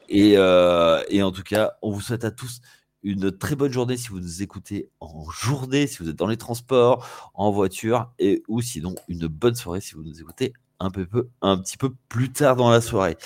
[0.08, 2.60] Et, et en tout cas, on vous souhaite à tous
[3.02, 6.38] une très bonne journée si vous nous écoutez en journée, si vous êtes dans les
[6.38, 11.06] transports, en voiture, et ou sinon une bonne soirée si vous nous écoutez un peu,
[11.06, 13.16] petit peu plus tard dans la soirée.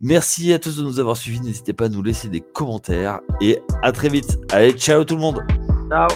[0.00, 1.40] Merci à tous de nous avoir suivis.
[1.40, 4.38] N'hésitez pas à nous laisser des commentaires et à très vite.
[4.50, 5.42] Allez, ciao tout le monde.
[5.90, 6.08] Ciao